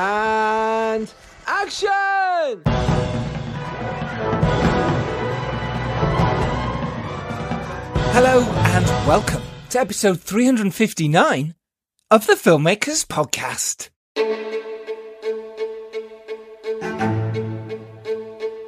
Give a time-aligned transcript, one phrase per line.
[0.00, 1.12] And
[1.48, 2.62] action!
[8.14, 11.56] Hello and welcome to episode 359
[12.12, 13.88] of the Filmmakers Podcast.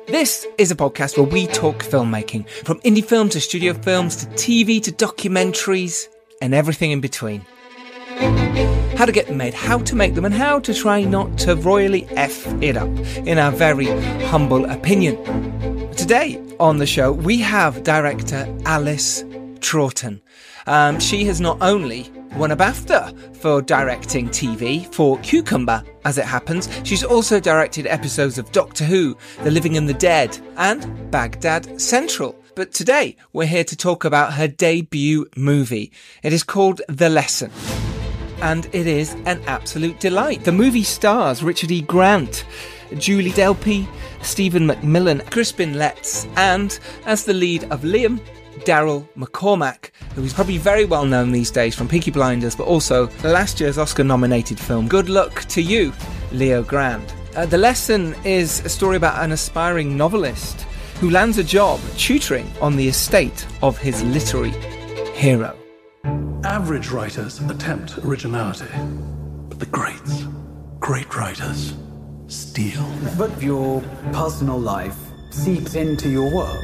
[0.08, 4.26] This is a podcast where we talk filmmaking, from indie film to studio films to
[4.30, 6.08] TV to documentaries
[6.42, 7.46] and everything in between
[9.00, 11.56] how to get them made, how to make them, and how to try not to
[11.56, 12.90] royally F it up,
[13.26, 13.86] in our very
[14.26, 15.16] humble opinion.
[15.94, 19.22] Today on the show, we have director Alice
[19.60, 20.20] Troughton.
[20.66, 26.26] Um, she has not only won a BAFTA for directing TV for Cucumber, as it
[26.26, 31.80] happens, she's also directed episodes of Doctor Who, The Living and the Dead, and Baghdad
[31.80, 32.38] Central.
[32.54, 35.90] But today, we're here to talk about her debut movie.
[36.22, 37.50] It is called The Lesson
[38.42, 40.44] and it is an absolute delight.
[40.44, 41.82] The movie stars Richard E.
[41.82, 42.44] Grant,
[42.98, 43.86] Julie Delpy,
[44.22, 48.20] Stephen McMillan, Crispin Letts, and as the lead of Liam,
[48.60, 53.08] Daryl McCormack, who is probably very well known these days from Peaky Blinders, but also
[53.24, 54.88] last year's Oscar nominated film.
[54.88, 55.92] Good luck to you,
[56.32, 57.12] Leo Grande.
[57.36, 60.62] Uh, the lesson is a story about an aspiring novelist
[61.00, 64.50] who lands a job tutoring on the estate of his literary
[65.14, 65.59] hero.
[66.04, 68.66] Average writers attempt originality,
[69.48, 70.24] but the greats,
[70.78, 71.74] great writers,
[72.28, 72.88] steal.
[73.18, 74.96] But your personal life
[75.30, 76.58] seeps into your work.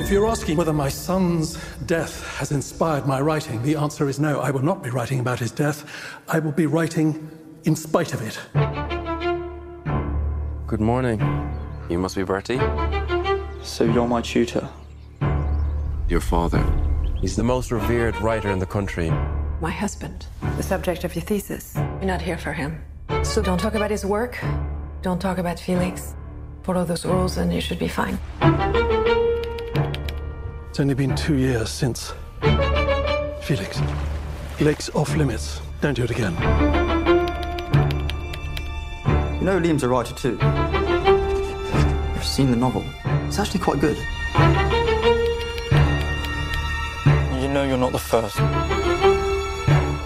[0.00, 4.40] If you're asking whether my son's death has inspired my writing, the answer is no.
[4.40, 5.84] I will not be writing about his death.
[6.28, 7.30] I will be writing
[7.64, 8.38] in spite of it.
[10.66, 11.20] Good morning.
[11.88, 12.60] You must be Bertie.
[13.62, 14.68] So you're my tutor?
[16.08, 16.64] Your father.
[17.24, 19.10] He's the most revered writer in the country.
[19.58, 20.26] My husband,
[20.58, 21.72] the subject of your thesis.
[21.74, 22.84] You're not here for him.
[23.22, 24.38] So don't talk about his work.
[25.00, 26.14] Don't talk about Felix.
[26.64, 28.18] Follow those rules and you should be fine.
[30.68, 32.12] It's only been two years since.
[33.40, 33.80] Felix,
[34.60, 35.62] Lake's off limits.
[35.80, 36.34] Don't do it again.
[39.38, 40.36] You know Liam's a writer too.
[40.42, 42.84] I've seen the novel.
[43.26, 43.96] It's actually quite good.
[47.84, 48.36] Not the first.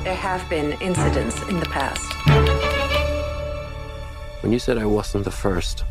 [0.02, 2.12] There have been incidents in the past.
[4.42, 5.84] When you said I wasn't the first,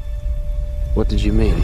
[0.96, 1.56] what did you mean?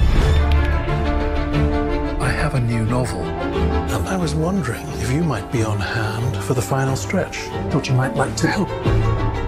[2.21, 6.37] I have a new novel, and I was wondering if you might be on hand
[6.45, 7.39] for the final stretch.
[7.69, 8.69] Thought you might like to help.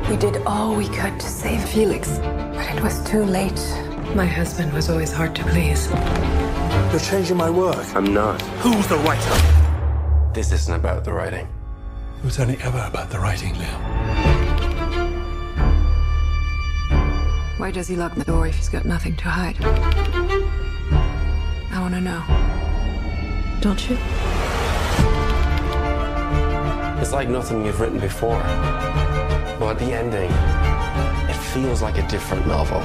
[0.09, 2.18] We did all we could to save Felix,
[2.53, 3.62] but it was too late.
[4.14, 5.90] My husband was always hard to please.
[6.91, 7.96] You're changing my work.
[7.96, 8.41] I'm not.
[8.59, 9.55] Who's the writer?
[10.35, 11.47] This isn't about the writing.
[12.19, 13.81] It was only ever about the writing, Liam.
[17.57, 19.56] Why does he lock the door if he's got nothing to hide?
[21.72, 22.22] I want to know.
[23.62, 23.97] Don't you?
[27.02, 28.44] It's like nothing you've written before.
[29.57, 30.29] But the ending,
[31.29, 32.81] it feels like a different novel.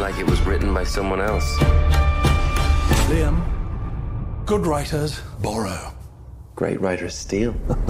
[0.00, 1.58] Like it was written by someone else.
[3.10, 3.42] Liam,
[4.46, 5.94] Good writers borrow.
[6.56, 7.54] Great writers steal.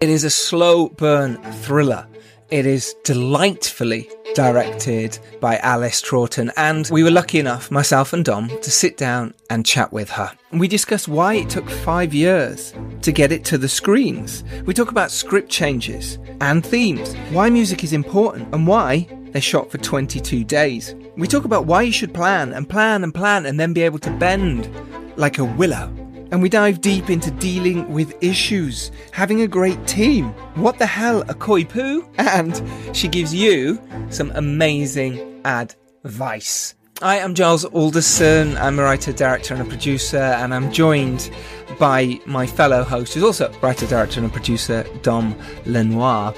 [0.00, 2.06] it is a slow burn thriller.
[2.50, 8.48] It is delightfully directed by Alice Troughton, and we were lucky enough, myself and Dom,
[8.48, 10.30] to sit down and chat with her.
[10.52, 14.44] We discussed why it took five years to get it to the screens.
[14.66, 19.70] We talk about script changes and themes, why music is important, and why they shot
[19.70, 20.94] for 22 days.
[21.16, 23.98] We talk about why you should plan and plan and plan and then be able
[24.00, 24.70] to bend
[25.16, 25.94] like a willow.
[26.32, 30.26] And we dive deep into dealing with issues, having a great team.
[30.54, 32.08] What the hell, a Koi Pou?
[32.18, 32.62] And
[32.96, 33.80] she gives you
[34.10, 36.74] some amazing advice.
[37.02, 38.58] I am Giles Alderson.
[38.58, 41.30] I'm a writer, director, and a producer, and I'm joined
[41.78, 45.34] by my fellow host, who's also writer, director, and a producer, Dom
[45.64, 46.34] Lenoir.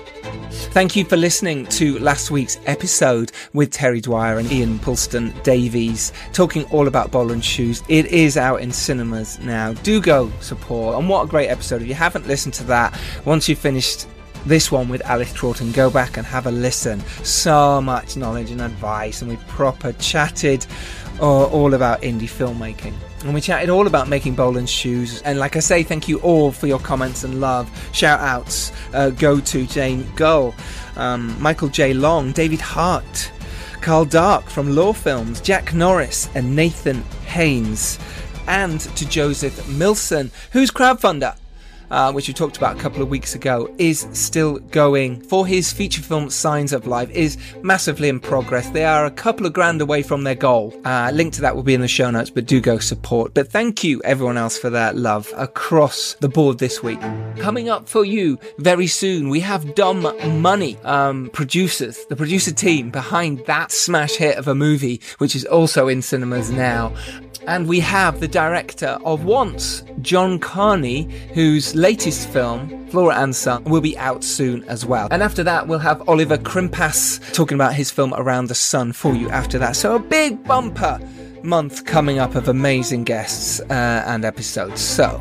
[0.73, 6.13] Thank you for listening to last week's episode with Terry Dwyer and Ian Puleston Davies
[6.33, 7.83] talking all about Bolan's Shoes.
[7.89, 9.75] It is out in cinemas now.
[9.75, 10.99] Do go support.
[10.99, 11.83] And what a great episode.
[11.83, 14.09] If you haven't listened to that, once you've finished
[14.47, 17.01] this one with Alice Troughton, go back and have a listen.
[17.23, 20.67] So much knowledge and advice, and we proper chatted
[21.21, 22.95] uh, all about indie filmmaking.
[23.23, 25.23] And we chatted all about making Bolan's Shoes.
[25.23, 27.71] And like I say, thank you all for your comments and love.
[27.93, 30.55] Shout outs uh, go to Jane Gull,
[30.97, 31.95] um, Michael J.
[31.95, 33.31] Long, David Hart,
[33.81, 37.99] Carl Dark from Law Films, Jack Norris, and Nathan Haynes.
[38.49, 41.37] And to Joseph Millson, who's crowdfunder
[41.93, 45.73] uh, which we talked about a couple of weeks ago, is still going for his
[45.73, 48.69] feature film Signs of Life, is massively in progress.
[48.71, 50.75] They are a couple of grand away from their goal.
[50.85, 53.35] Uh, link to that will be in the show notes, but do go support.
[53.35, 57.01] But thank you everyone else for that love across the board this week.
[57.37, 60.03] Coming up for you very soon, we have Dumb
[60.41, 65.45] Money, um, producers, the producer team behind that smash hit of a movie, which is
[65.45, 66.95] also in cinemas now.
[67.47, 73.65] And we have the director of Once, John Carney, whose latest film, Flora and Son,
[73.65, 75.09] will be out soon as well.
[75.11, 79.15] And after that, we'll have Oliver Krimpas talking about his film Around the Sun for
[79.15, 79.77] you after that.
[79.77, 81.01] So a big bumper
[81.43, 84.81] month coming up of amazing guests uh, and episodes.
[84.81, 85.21] So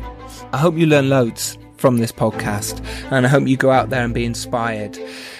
[0.52, 2.80] I hope you learn loads from this podcast,
[3.10, 4.96] and I hope you go out there and be inspired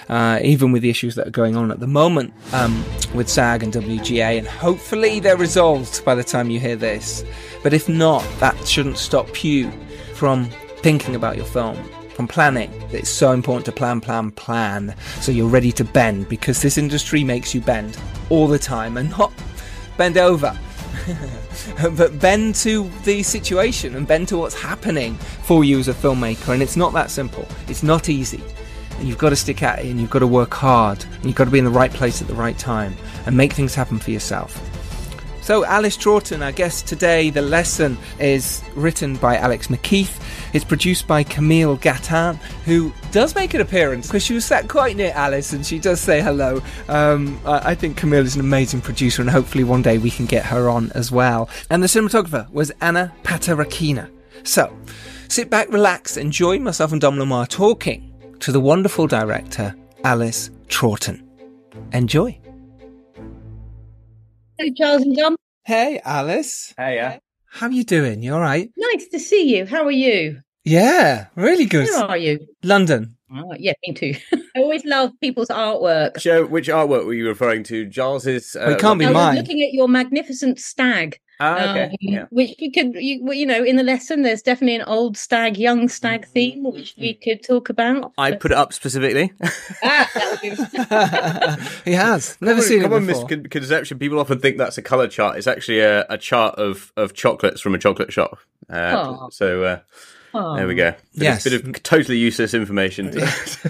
[0.09, 2.85] uh, even with the issues that are going on at the moment um,
[3.15, 7.25] with SAG and WGA, and hopefully they're resolved by the time you hear this.
[7.63, 9.71] But if not, that shouldn't stop you
[10.15, 10.47] from
[10.79, 11.77] thinking about your film,
[12.11, 12.73] from planning.
[12.91, 17.23] It's so important to plan, plan, plan, so you're ready to bend because this industry
[17.23, 17.97] makes you bend
[18.31, 19.33] all the time and not
[19.97, 20.59] bend over.
[21.97, 26.53] but bend to the situation and bend to what's happening for you as a filmmaker.
[26.53, 27.47] And it's not that simple.
[27.69, 28.43] It's not easy
[28.99, 31.35] and you've got to stick at it and you've got to work hard and you've
[31.35, 32.95] got to be in the right place at the right time
[33.27, 34.72] and make things happen for yourself.
[35.43, 40.23] So, Alice Troughton, our guest today, the lesson is written by Alex Mackeith.
[40.55, 44.95] It's produced by Camille Gatin, who does make an appearance because she was sat quite
[44.95, 46.63] near Alice and she does say hello.
[46.89, 50.47] Um, I think Camille is an amazing producer and hopefully one day we can get
[50.47, 51.51] her on as well.
[51.71, 54.09] And the cinematographer was Anna Patarakina.
[54.45, 54.73] So,
[55.27, 59.75] sit back, relax, enjoy myself and Dom Lenoir talking to the wonderful director,
[60.05, 61.21] Alice Troughton.
[61.93, 62.42] Enjoy.
[64.59, 65.37] Hey, Giles and Dom.
[65.65, 66.75] Hey, Alice.
[66.77, 67.19] Hey, yeah.
[67.47, 68.23] How are you doing?
[68.23, 68.71] You all right?
[68.77, 69.67] Nice to see you.
[69.67, 70.41] How are you?
[70.65, 71.89] Yeah, really good.
[71.89, 72.47] Where are you?
[72.63, 73.17] London.
[73.35, 74.15] Oh, yeah, me too.
[74.55, 76.19] I always love people's artwork.
[76.19, 77.87] Joe, which artwork were you referring to?
[77.87, 78.55] Giles's.
[78.55, 79.37] Uh, it can't be I mine.
[79.37, 81.19] was looking at your magnificent stag.
[81.41, 81.85] Ah, okay.
[81.85, 82.27] um, yeah.
[82.31, 85.89] Which we could, you, you know, in the lesson, there's definitely an old stag, young
[85.89, 88.13] stag theme, which we could talk about.
[88.17, 89.33] I But- put it up specifically.
[89.83, 90.51] ah, be-
[91.91, 92.37] he has.
[92.41, 93.29] Never common, seen it common before.
[93.29, 93.99] misconception.
[93.99, 95.37] People often think that's a color chart.
[95.37, 98.39] It's actually a, a chart of, of chocolates from a chocolate shop.
[98.71, 99.29] Uh, Aw.
[99.31, 99.79] so uh,
[100.35, 100.57] Oh.
[100.57, 100.91] there we go.
[100.93, 101.45] Bit, Yes.
[101.47, 103.11] of, bit of totally useless information.
[103.13, 103.27] To, to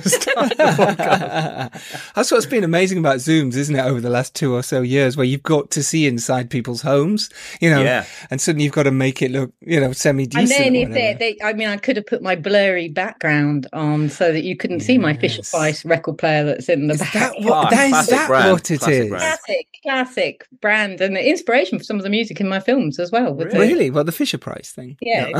[0.09, 2.13] start the podcast.
[2.15, 5.17] That's what's been amazing about Zooms, isn't it, over the last two or so years,
[5.17, 7.31] where you've got to see inside people's homes,
[7.61, 8.05] you know, Yeah.
[8.31, 10.59] and suddenly you've got to make it look, you know, semi And decent.
[10.59, 14.33] then if they, they, I mean, I could have put my blurry background on so
[14.33, 17.13] that you couldn't see my Fisher Price record player that's in the is back.
[17.15, 19.09] that what, Ah, that is that brand, what it classic is?
[19.09, 19.23] brand.
[19.23, 23.11] Classic, classic brand, and the inspiration for some of the music in my films as
[23.11, 23.35] well.
[23.35, 23.91] with the- Really?
[23.91, 24.97] Well, the Fisher Price thing.
[25.01, 25.31] Yeah.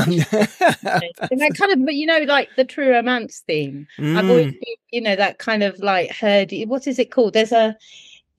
[0.83, 0.99] No.
[1.31, 3.87] And that kind of, but you know, like the true romance theme.
[3.99, 4.59] I've always, Mm.
[4.59, 6.51] been, you know, that kind of like heard.
[6.67, 7.33] What is it called?
[7.33, 7.77] There's a.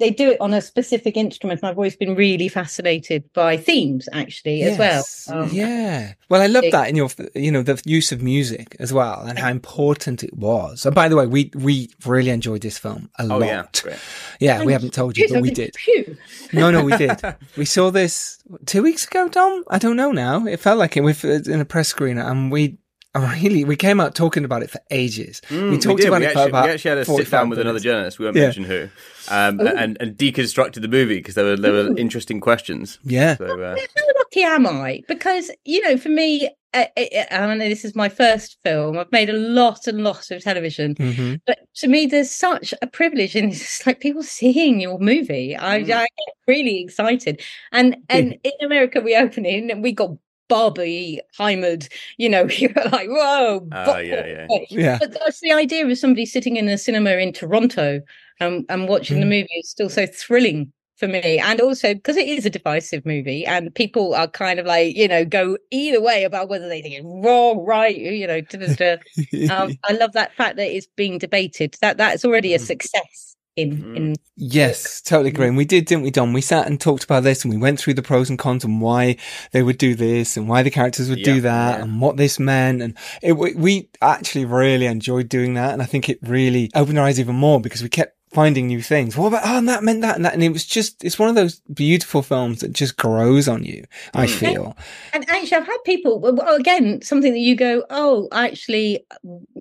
[0.00, 4.08] They do it on a specific instrument, and I've always been really fascinated by themes,
[4.12, 4.96] actually, as well.
[4.96, 5.30] Yes.
[5.30, 6.14] Um, yeah.
[6.28, 9.20] Well, I love it- that in your, you know, the use of music as well
[9.20, 10.84] and how important it was.
[10.84, 13.42] And by the way, we, we really enjoyed this film a Oh, lot.
[13.46, 13.64] yeah.
[13.82, 13.98] Great.
[14.40, 15.76] Yeah, we haven't told you, but we did.
[15.76, 16.16] phew.
[16.52, 17.20] No, no, we did.
[17.56, 19.62] we saw this two weeks ago, Dom.
[19.68, 20.44] I don't know now.
[20.46, 21.02] It felt like it.
[21.02, 22.78] We in a press screener, and we
[23.14, 25.40] really we came out talking about it for ages.
[25.48, 26.08] Mm, we talked did.
[26.08, 28.18] about we it actually, for about we actually had a sit down with another journalist.
[28.18, 28.42] We won't Yeah.
[28.44, 28.88] mention who,
[29.28, 32.98] um, and and deconstructed the movie because there were there were interesting questions.
[33.04, 33.36] Yeah.
[33.36, 35.02] So uh, How lucky am I?
[35.06, 38.98] Because you know, for me, uh, uh, uh, I know this is my first film.
[38.98, 42.86] I've made a lot and lot of television, hmm but to me, there's such a
[42.86, 45.56] privilege in it's like people seeing your movie.
[45.56, 46.08] I, I get
[46.48, 50.10] really excited, and and in America, we open it and we got
[50.48, 51.88] Barbie Heimed.
[52.18, 54.58] You know, you're like, whoa, Bo- yeah, yeah.
[54.70, 54.98] Yeah.
[55.00, 58.00] But that's the idea of somebody sitting in a cinema in Toronto
[58.40, 59.40] and, and watching the Mm.
[59.40, 63.44] movie is still so thrilling for me and also because it is a divisive movie
[63.44, 66.94] and people are kind of like you know go either way about whether they think
[66.94, 68.36] it's wrong right you know
[69.50, 72.66] um, i love that fact that it's being debated that that's already a Mm.
[72.66, 73.96] success in mm.
[73.96, 75.46] in Yes, totally agree.
[75.46, 75.50] Mm.
[75.50, 76.32] And we did, didn't we, Dom?
[76.32, 78.80] We sat and talked about this and we went through the pros and cons and
[78.80, 79.16] why
[79.52, 81.84] they would do this and why the characters would Yeah, do that yeah.
[81.84, 82.82] and what this meant.
[82.82, 85.72] And it, we, we actually really enjoyed doing that.
[85.72, 88.82] And I think it really opened our eyes even more because we kept finding new
[88.82, 89.16] things.
[89.16, 90.34] What about, oh, and that meant that and that.
[90.34, 93.84] And it was just, it's one of those beautiful films that just grows on you,
[94.12, 94.38] I Mm.
[94.38, 94.76] feel.
[95.12, 99.06] And actually, I've had people, well, well, again, something that you go, oh, actually,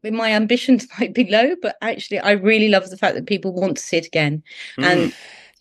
[0.03, 3.77] my ambitions might be low, but actually, I really love the fact that people want
[3.77, 4.43] to see it again.
[4.79, 5.13] And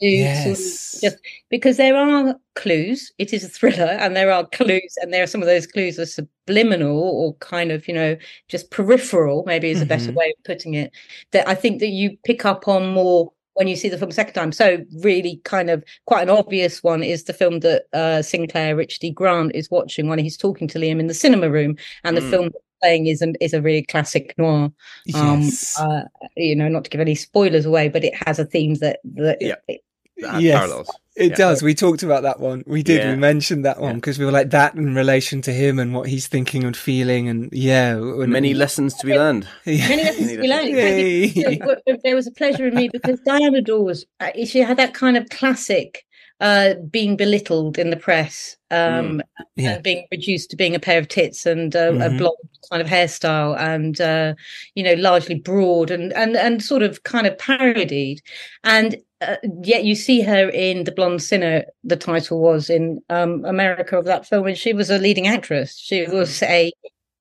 [0.02, 1.00] to Yes.
[1.00, 1.16] just
[1.48, 5.26] because there are clues, it is a thriller, and there are clues, and there are
[5.28, 8.16] some of those clues are subliminal or kind of, you know,
[8.48, 10.16] just peripheral, maybe is a better Mhm.
[10.16, 10.90] way of putting it,
[11.30, 14.14] that I think that you pick up on more when you see the film a
[14.14, 14.50] second time.
[14.50, 19.04] So really kind of quite an obvious one is the film that uh, Sinclair Richard
[19.04, 19.10] E.
[19.10, 21.76] Grant is watching when he's talking to Liam in the cinema room.
[22.02, 22.30] And the Mm.
[22.30, 24.72] film playing is an, is a really classic noir.
[25.14, 25.78] Um, Yes.
[25.78, 26.04] uh,
[26.34, 29.36] you know, not to give any spoilers away, but it has a theme that, that
[29.42, 29.56] Yeah.
[29.68, 29.82] it-
[30.16, 30.58] Yes.
[30.58, 30.88] Parallels.
[31.16, 31.36] It Yeah.
[31.36, 31.62] does.
[31.62, 32.62] We talked about that one.
[32.66, 32.98] We did.
[32.98, 33.10] Yeah.
[33.10, 33.94] We mentioned that one Yeah.
[33.96, 37.28] because we were like that in relation to him and what he's thinking and feeling.
[37.28, 37.96] And yeah.
[37.96, 39.46] and- Many lessons to be learned.
[39.66, 39.88] Yeah.
[39.88, 40.68] many lessons to be learned.
[40.76, 41.60] Yay.
[42.04, 45.28] There was a pleasure in me because Diana Dors, uh, she had that kind of
[45.28, 46.04] classic
[46.40, 49.22] uh, being belittled in the press, um,
[49.54, 49.74] Yeah.
[49.74, 52.18] and being reduced to being a pair of tits and uh, a Mhm.
[52.18, 52.36] blonde
[52.68, 54.34] kind of hairstyle, and uh,
[54.74, 58.22] you know, largely broad and and and sort of kind of parodied,
[58.64, 58.96] and.
[59.22, 63.96] Uh, yet you see her in the blonde sinner the title was in um america
[63.96, 66.72] of that film and she was a leading actress she was a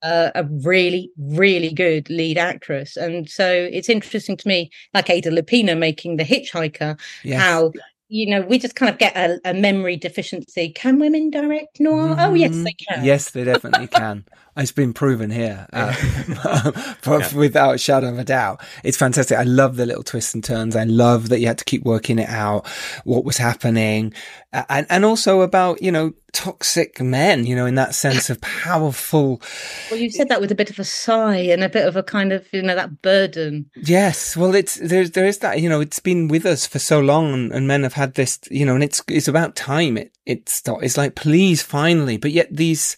[0.03, 2.97] uh, a really, really good lead actress.
[2.97, 7.39] And so it's interesting to me, like Ada Lupino making The Hitchhiker, Yes.
[7.39, 7.71] how,
[8.09, 10.69] you know, we just kind of get a, a memory deficiency.
[10.73, 12.15] Can women direct noir?
[12.17, 12.87] Oh, yes, they Mhm.
[12.87, 13.05] can.
[13.05, 14.25] Yes, they definitely can.
[14.61, 15.91] It's been proven here, uh,
[17.01, 18.61] for- without a shadow of a doubt.
[18.83, 19.37] It's fantastic.
[19.37, 20.75] I love the little twists and turns.
[20.75, 22.67] I love that you had to keep working it out,
[23.03, 24.13] what was happening,
[24.53, 27.45] uh, and and also about you know toxic men.
[27.45, 29.41] You know, in that sense of powerful.
[29.89, 32.03] Well, you said that with a bit of a sigh and a bit of a
[32.03, 33.69] kind of, you know, that burden.
[33.75, 36.99] Yes, well, it's there's there is that you know it's been with us for so
[36.99, 40.15] long, and, and men have had this you know, and it's it's about time it
[40.25, 40.83] it stop.
[40.83, 42.95] It's like please finally, but yet these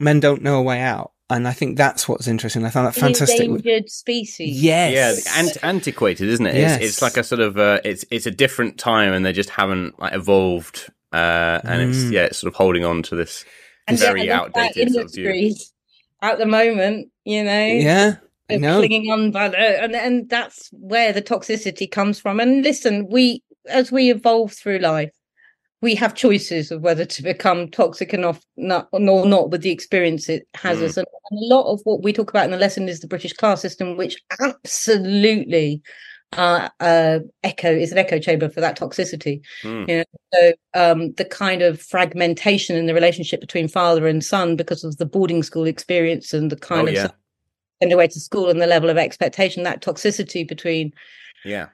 [0.00, 2.64] men don't know a way out, and I think that's what's interesting.
[2.64, 3.40] I found that The fantastic.
[3.40, 4.60] endangered species.
[4.62, 6.56] Yes, Yeah, the ant- antiquated, isn't it?
[6.56, 6.76] Yes.
[6.80, 9.50] It's, it's like a sort of uh, it's it's a different time, and they just
[9.50, 12.12] haven't like evolved, uh, and it's Mm.
[12.12, 13.44] yeah, it's sort of holding on to this
[13.86, 15.54] And very yet, I think that outdated sort of view.
[16.22, 18.16] at the moment, you know, yeah,
[18.50, 18.78] I know.
[18.78, 22.40] clinging on by the, and and that's where the toxicity comes from.
[22.40, 25.12] And listen, we as we evolve through life,
[25.82, 30.28] we have choices of whether to become toxic enough not or not with the experience
[30.28, 30.84] it has Mm.
[30.84, 30.96] us.
[30.98, 33.62] And a lot of what we talk about in the lesson is the British class
[33.62, 35.80] system, which absolutely
[36.36, 39.40] uh, uh, echo is an echo chamber for that toxicity.
[39.64, 39.88] Mm.
[39.88, 44.56] You know, so um, the kind of fragmentation in the relationship between father and son
[44.56, 47.08] because of the boarding school experience and the kind Oh, of yeah.
[47.82, 50.92] send away to school and the level of expectation, that toxicity between
[51.44, 51.68] Yeah,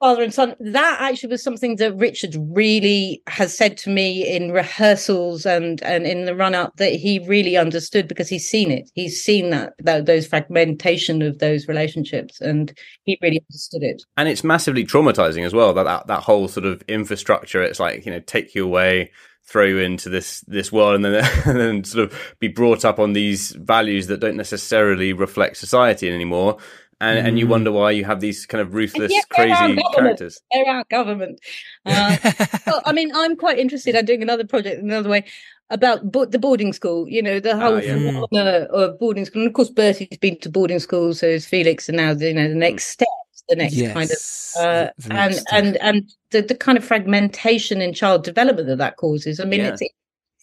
[0.00, 0.54] father and son.
[0.60, 6.06] That actually was something that Richard really has said to me in rehearsals and and
[6.06, 8.90] in the run up that he really understood because he's seen it.
[8.94, 14.02] He's seen that, that those fragmentation of those relationships, and he really understood it.
[14.16, 15.72] and it's massively traumatizing as well.
[15.72, 17.62] That that that whole sort of infrastructure.
[17.62, 19.12] It's like you know, take you away,
[19.44, 22.98] throw you into this this world, and then and then sort of be brought up
[22.98, 26.58] on these values that don't necessarily reflect society anymore.
[27.00, 27.50] And, and you Mm.
[27.50, 30.40] wonder why you have these kind of ruthless, yet they're our crazy characters.
[30.52, 31.40] They're our government.
[31.84, 32.16] Uh,
[32.66, 33.94] well, I mean, I'm quite interested.
[33.94, 35.24] I'm doing another project in another way
[35.68, 37.06] about bo- the boarding school.
[37.08, 37.96] You know, the whole Ah, yeah.
[38.32, 38.66] Mm.
[38.68, 39.42] of boarding school.
[39.42, 42.34] And of course, Bertie's been to boarding school, so is Felix, and now the, you
[42.34, 43.08] know the next step,
[43.50, 44.16] the next kind of
[44.58, 45.52] uh, the and next step.
[45.64, 49.38] and and the, the kind of fragmentation in child development that that causes.
[49.38, 49.74] I mean, Yeah.
[49.78, 49.82] it's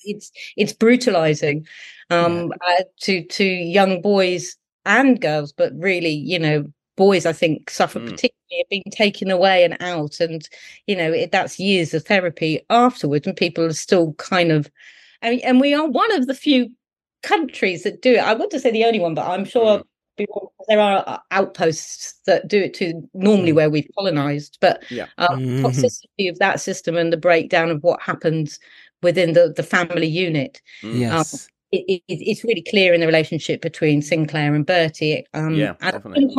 [0.06, 1.66] it's it's brutalizing
[2.12, 7.70] um, uh, to to young boys and girls, but really, you know, boys I think
[7.70, 8.06] suffer Mm.
[8.06, 10.48] particularly of being taken away and out, and
[10.88, 14.70] you know it, that's years of therapy afterwards, and people are still kind of.
[15.22, 16.70] I mean, and we are one of the few
[17.24, 18.20] countries that do it.
[18.20, 19.84] I want to say the only one, but I'm sure Mm.
[20.18, 20.26] be
[20.68, 25.08] there are uh, outposts that do it too normally where we've colonized but Yeah.
[25.18, 25.28] uh,
[25.64, 28.60] toxicity of that system and the breakdown of what happens
[29.02, 31.00] within the, the family unit Mm.
[31.00, 35.26] yes, it, it, it's really clear in the relationship between Sinclair and Bertie.
[35.34, 36.34] Um, Yeah, definitely.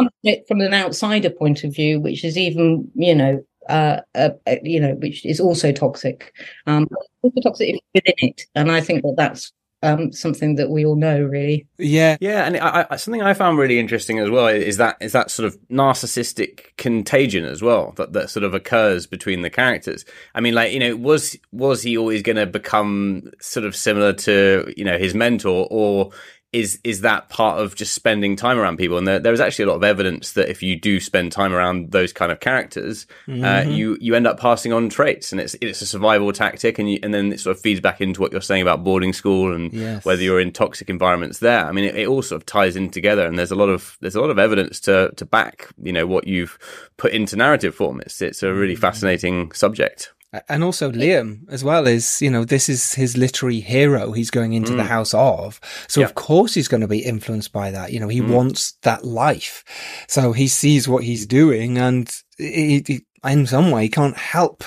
[0.47, 4.81] From an outsider point of view, which is even, you know, uh, uh, uh, you
[4.81, 6.33] know, which is also toxic.
[6.67, 6.87] Um,
[7.23, 9.53] also toxic within it, and I think that that's
[9.85, 11.67] um, something that we all know, really.
[11.77, 15.13] Yeah, yeah, and I, I, something I found really interesting as well is that is
[15.13, 20.05] that sort of narcissistic contagion as well that that sort of occurs between the characters.
[20.35, 24.15] I mean, like you know, was was he always going to become sort of similar
[24.15, 26.11] to you know his mentor, or
[26.55, 28.97] is is that part of just spending time around people?
[28.97, 31.53] And there, there is actually a lot of evidence that if you do spend time
[31.53, 33.45] around those kind of characters, uh, mm-hmm.
[33.45, 36.91] uh, you you end up passing on traits, and it's it's a survival tactic, and
[36.91, 39.53] you, and then it sort of feeds back into what you're saying about boarding school
[39.53, 40.05] and yes.
[40.05, 41.67] whether you're in toxic environments there.
[41.67, 43.99] I mean, it, it, all sort of ties in together, and there's a lot of
[44.01, 46.57] there's a lot of evidence to to back you know what you've
[46.99, 48.01] put into narrative form.
[48.01, 48.81] It's it's a really mm-hmm.
[48.81, 50.13] fascinating subject
[50.49, 54.53] and also Liam as well is, you know, this is his literary hero he's going
[54.53, 54.77] into mm.
[54.77, 55.61] the house of.
[55.89, 56.07] So yeah.
[56.07, 57.93] of course he's going to be influenced by that.
[57.93, 58.31] You know, he mm.
[58.31, 59.65] wants that life.
[60.09, 64.65] So he sees what he's doing and he, he, in some way he can't help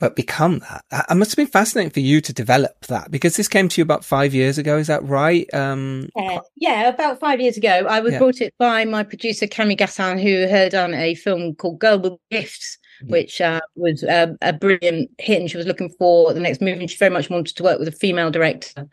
[0.00, 0.84] but become that.
[1.10, 3.82] It must have been fascinating for you to develop that because this came to you
[3.82, 4.78] about five years ago.
[4.78, 5.52] Is that right?
[5.52, 7.68] Um, uh, yeah, about five years ago.
[7.68, 8.18] I was yeah.
[8.18, 12.14] brought it by my producer, Camille Gatin, who had done a film called Girl with
[12.30, 15.40] Gifts, which uh, was um, a brilliant hit.
[15.40, 16.80] And she was looking for the next movie.
[16.80, 18.88] And she very much wanted to work with a female director.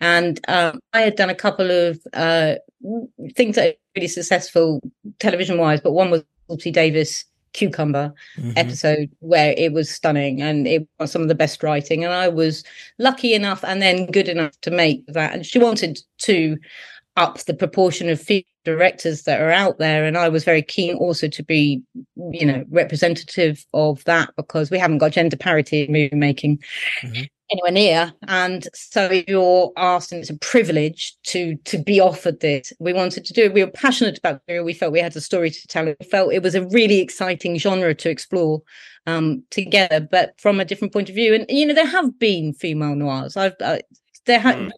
[0.00, 2.54] And um, I had done a couple of uh,
[3.34, 4.80] things that are really successful
[5.18, 8.52] television wise, but one was Lucy Davis cucumber mm-hmm.
[8.56, 12.28] episode where it was stunning and it was some of the best writing and i
[12.28, 12.62] was
[12.98, 16.56] lucky enough and then good enough to make that and she wanted to
[17.16, 20.94] up the proportion of female directors that are out there and i was very keen
[20.96, 21.82] also to be
[22.32, 26.58] you know representative of that because we haven't got gender parity in movie making
[27.02, 27.22] mm-hmm.
[27.50, 28.12] anywhere near.
[28.26, 32.72] And so you're asked and it's a privilege to to be offered this.
[32.78, 33.54] We wanted to do it.
[33.54, 35.86] We were passionate about it we felt we had a story to tell.
[35.86, 38.62] We felt it was a really exciting genre to explore
[39.06, 41.34] um together but from a different point of view.
[41.34, 43.36] And you know there have been female noirs.
[43.36, 43.78] I've uh,
[44.26, 44.70] there have mm.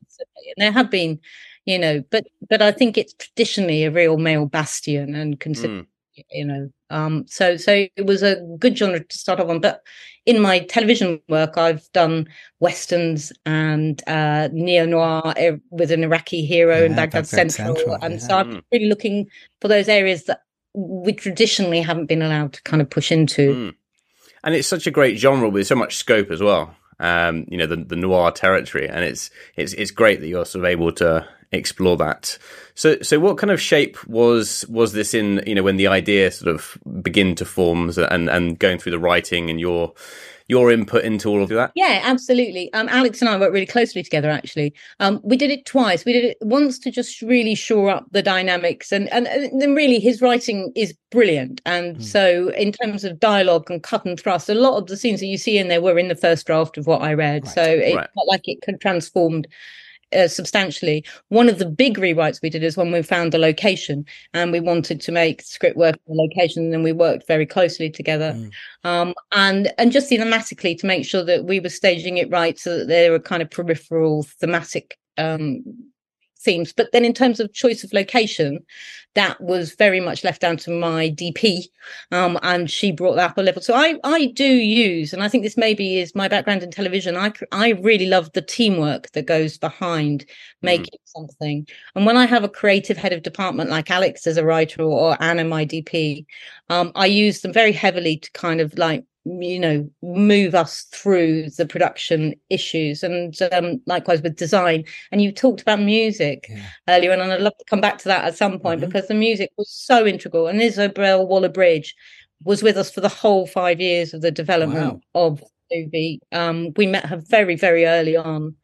[0.57, 1.19] there have been
[1.67, 5.87] you know but but i think it's traditionally a real male bastion and consider mm.
[6.31, 9.83] you know um so so it was a good genre to start off on but
[10.27, 12.27] in my television work i've done
[12.61, 17.99] westerns and uh neo noir eh, with an iraqi hero yeah, in baghdad central, central,
[18.03, 18.21] and yeah.
[18.21, 18.63] so i'm mm.
[18.73, 19.27] really looking
[19.61, 20.43] for those areas that
[20.73, 23.75] we traditionally haven't been allowed to kind of push into mm.
[24.45, 27.67] and it's such a great genre with so much scope as well um, you know
[27.67, 31.27] the, the noir territory, and it's it's it's great that you're sort of able to
[31.53, 32.39] explore that.
[32.75, 35.43] So, so what kind of shape was was this in?
[35.47, 38.99] You know, when the idea sort of begin to form and and going through the
[38.99, 39.93] writing and your
[40.51, 41.71] your input into all of that?
[41.77, 42.73] Yeah, absolutely.
[42.73, 44.31] Um, Alex and I worked really closely together.
[44.31, 46.05] Actually, um, we did it twice.
[46.05, 49.75] We did it once to just really shore up the dynamics, and and, and then
[49.75, 51.61] really his writing is brilliant.
[51.67, 52.03] And mm.
[52.03, 55.27] so, in terms of dialogue and cut and thrust, a lot of the scenes that
[55.27, 57.45] you see in there were in the first draft of what I read.
[57.45, 57.55] Right.
[57.55, 58.09] So it right.
[58.15, 59.47] felt like it could transformed
[60.17, 61.05] uh, substantially.
[61.29, 64.61] One of the big rewrites we did is when we found the location and we
[64.61, 68.33] wanted to make script work for the location, and we worked very closely together.
[68.33, 68.51] Mm.
[68.85, 72.79] Um, and and just thematically to make sure that we were staging it right so
[72.79, 75.63] that there were kind of peripheral thematic um,
[76.41, 76.73] themes.
[76.73, 78.65] But then in terms of choice of location,
[79.15, 81.65] that was very much left down to my DP,
[82.13, 83.61] um, and she brought that up a level.
[83.61, 87.17] So I I do use, and I think this maybe is my background in television.
[87.17, 90.67] I I really love the teamwork that goes behind mm-hmm.
[90.67, 91.13] making mm.
[91.17, 91.67] something.
[91.97, 95.21] And when I have a creative head of department like Alex as a writer or
[95.21, 96.25] Anna my DP,
[96.69, 101.51] um, I use them very heavily to kind of like you know move us through
[101.51, 106.63] the production issues and um, likewise with design and you talked about music yeah.
[106.89, 108.89] earlier and i'd love to come back to that at some point mm-hmm.
[108.89, 111.95] because the music was so integral and isobel waller-bridge
[112.45, 115.27] was with us for the whole five years of the development wow.
[115.29, 118.55] of the movie um, we met her very very early on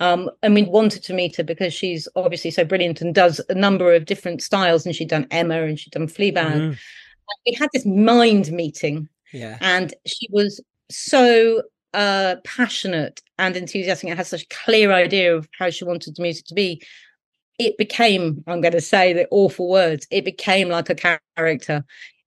[0.00, 3.54] um, and we wanted to meet her because she's obviously so brilliant and does a
[3.54, 6.72] number of different styles and she'd done emma and she'd done fleabag mm-hmm.
[7.46, 9.58] we had this mind meeting yeah.
[9.60, 11.62] And she was so
[11.94, 16.22] uh, passionate and enthusiastic and had such a clear idea of how she wanted the
[16.22, 16.82] music to be.
[17.58, 21.84] It became, I'm going to say the awful words, it became like a character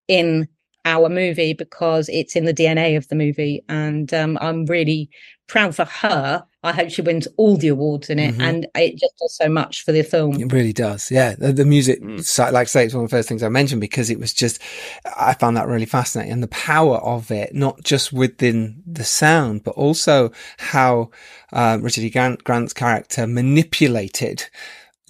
[0.08, 0.48] in
[0.86, 3.64] our movie because it's in the DNA of the movie.
[3.70, 5.10] And um, I'm really
[5.48, 6.46] proud for her.
[6.66, 8.42] I hope she wins all the awards in it, mm-hmm.
[8.42, 10.40] and it just does so much for the film.
[10.40, 11.12] It really does.
[11.12, 12.52] Yeah, the, the music, mm.
[12.54, 14.62] like I say, it's one of the first things I mentioned because it was just,
[15.18, 19.66] I found that really fascinating, and the power of it, not just within the sound,
[19.66, 21.12] but also how
[21.52, 22.10] uh, Richard E.
[22.10, 24.46] Grant, Grant's character manipulated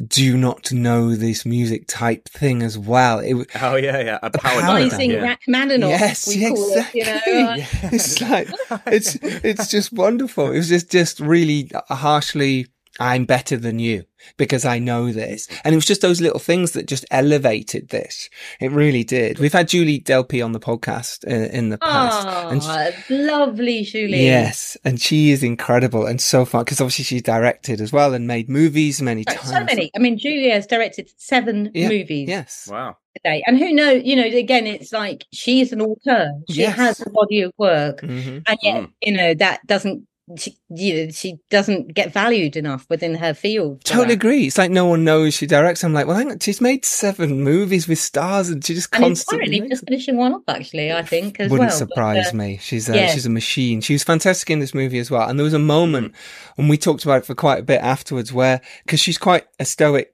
[0.07, 3.19] do not know this music type thing as well.
[3.19, 4.19] It, was- Oh yeah, yeah.
[4.23, 5.21] A power power dynamic, Rising yeah.
[5.21, 7.01] Rachmaninoff, yes, we call exactly.
[7.01, 7.49] it, you know.
[7.49, 7.55] uh,
[7.91, 8.47] it's like
[8.87, 10.51] it's it's just wonderful.
[10.51, 12.67] It was just just really harshly.
[12.99, 14.03] I'm better than you
[14.37, 18.29] because I know this, and it was just those little things that just elevated this.
[18.61, 19.39] It really did.
[19.39, 22.63] We've had Julie Delpy on the podcast uh, in the past, and
[23.07, 24.23] she- lovely, Julie.
[24.25, 28.27] Yes, and she is incredible and so fun because obviously she's directed as well and
[28.27, 29.49] made movies many So- times.
[29.49, 29.91] So many.
[29.95, 32.67] I mean, Julie has directed seven Yeah, movies Yes.
[32.71, 32.97] Wow.
[33.15, 33.43] today.
[33.47, 36.31] And who knows, you know, again, it's like she's an author.
[36.49, 36.75] She Yes.
[36.77, 38.01] has a body of work.
[38.01, 38.91] hmm And yet, Mm.
[39.01, 40.07] you know, that doesn't,
[40.37, 43.83] she, you know, she doesn't get valued enough within her field.
[43.83, 44.13] Totally that.
[44.13, 44.47] agree.
[44.47, 45.83] It's like no one knows she directs.
[45.83, 49.03] I'm like, well, hang on, she's made seven movies with stars, and she just And
[49.03, 51.79] constantly apparently just finishing one up, actually, I think, as Wouldn't well.
[51.79, 52.57] But, surprise uh, me.
[52.61, 53.07] She's a, yeah.
[53.07, 53.81] she's a machine.
[53.81, 55.27] She was fantastic in this movie as well.
[55.27, 56.15] And there was a moment,
[56.57, 59.65] and we talked about it for quite a bit afterwards, where because she's quite a
[59.65, 60.13] stoic,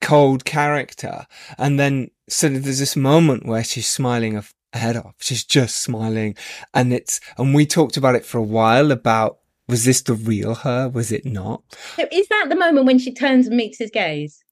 [0.00, 1.26] cold character,
[1.58, 2.10] and then
[2.42, 4.36] of there's this moment where she's smiling
[4.74, 5.14] her head off.
[5.20, 6.36] She's just smiling,
[6.74, 10.54] and it's and we talked about it for a while about was this the real
[10.56, 10.88] her?
[10.90, 11.62] Was it not?
[11.96, 14.42] So is that the moment when she turns and meets his gaze?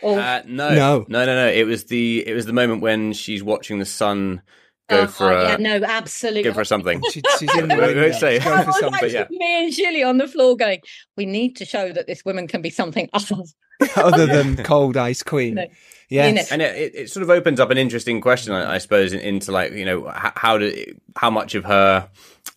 [0.00, 1.04] Or Uh, no, No.
[1.08, 1.48] no, no, no.
[1.48, 4.42] It was the it was the moment when she's watching the sun
[4.88, 6.44] go Oh, for a yeah, no, absolutely.
[6.44, 7.02] go for something.
[7.10, 8.12] She, she's in the I won't window.
[8.12, 8.38] say.
[8.38, 9.10] She's going for something.
[9.10, 9.26] yeah.
[9.28, 10.80] me and Julie on the floor going,
[11.16, 13.42] we need to show that this woman can be something other.
[13.96, 15.54] other than cold ice queen.
[15.54, 15.66] No.
[16.08, 16.50] Yes.
[16.50, 19.52] and it, it, it sort of opens up an interesting question, I, I suppose, into
[19.52, 20.84] like you know how, how do
[21.16, 22.08] how much of her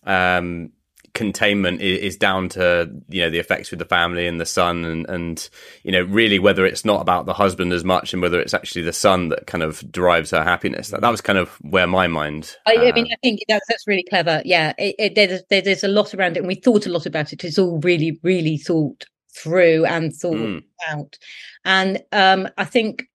[0.04, 0.70] um,
[1.14, 4.84] containment is, is down to you know the effects with the family and the son,
[4.84, 5.50] and and
[5.82, 8.82] you know really whether it's not about the husband as much, and whether it's actually
[8.82, 10.88] the son that kind of derives her happiness.
[10.88, 12.56] That, that was kind of where my mind.
[12.66, 14.40] I, I uh, mean, I think that's that's really clever.
[14.46, 17.32] Yeah, it, it, there's there's a lot around it, and we thought a lot about
[17.32, 17.44] it.
[17.44, 20.62] It's all really, really thought through and thought Mm.
[20.90, 21.18] out.
[21.64, 23.08] And um, I think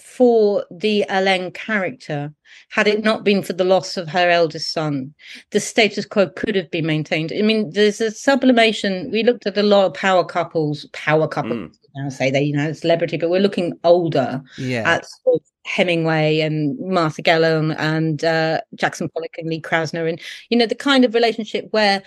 [0.00, 2.32] for the Ellen character,
[2.70, 5.14] had it not been for the loss of her eldest son,
[5.50, 7.32] the status quo could have been maintained.
[7.36, 9.10] I mean, there's a sublimation.
[9.10, 11.78] We looked at a lot of power couples, power couples.
[11.96, 14.82] Now say they, you know, celebrity, but we're looking older yeah.
[14.88, 20.20] at sort of Hemingway and Martha Gellhorn and uh, Jackson Pollock and Lee Krasner, and
[20.50, 22.02] you know the kind of relationship where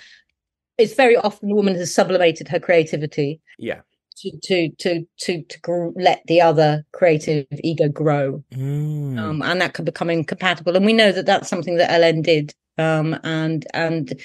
[0.78, 3.82] it's very often the woman has sublimated her creativity yeah,
[4.22, 9.18] to to to to to gr- let the other creative ego grow, Mm.
[9.20, 10.76] um, and that could become incompatible.
[10.76, 14.20] And we know that that's something that Ellen did, um, and and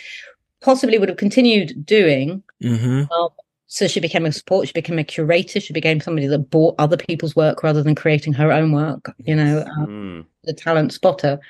[0.61, 2.43] possibly would have continued doing.
[2.61, 3.29] hmm Um,
[3.67, 4.67] so she became a support.
[4.69, 5.59] She became a curator.
[5.59, 9.13] She became somebody that bought other people's work rather than creating her own work.
[9.19, 10.27] You know, um, Mm.
[10.45, 11.41] the talent spotter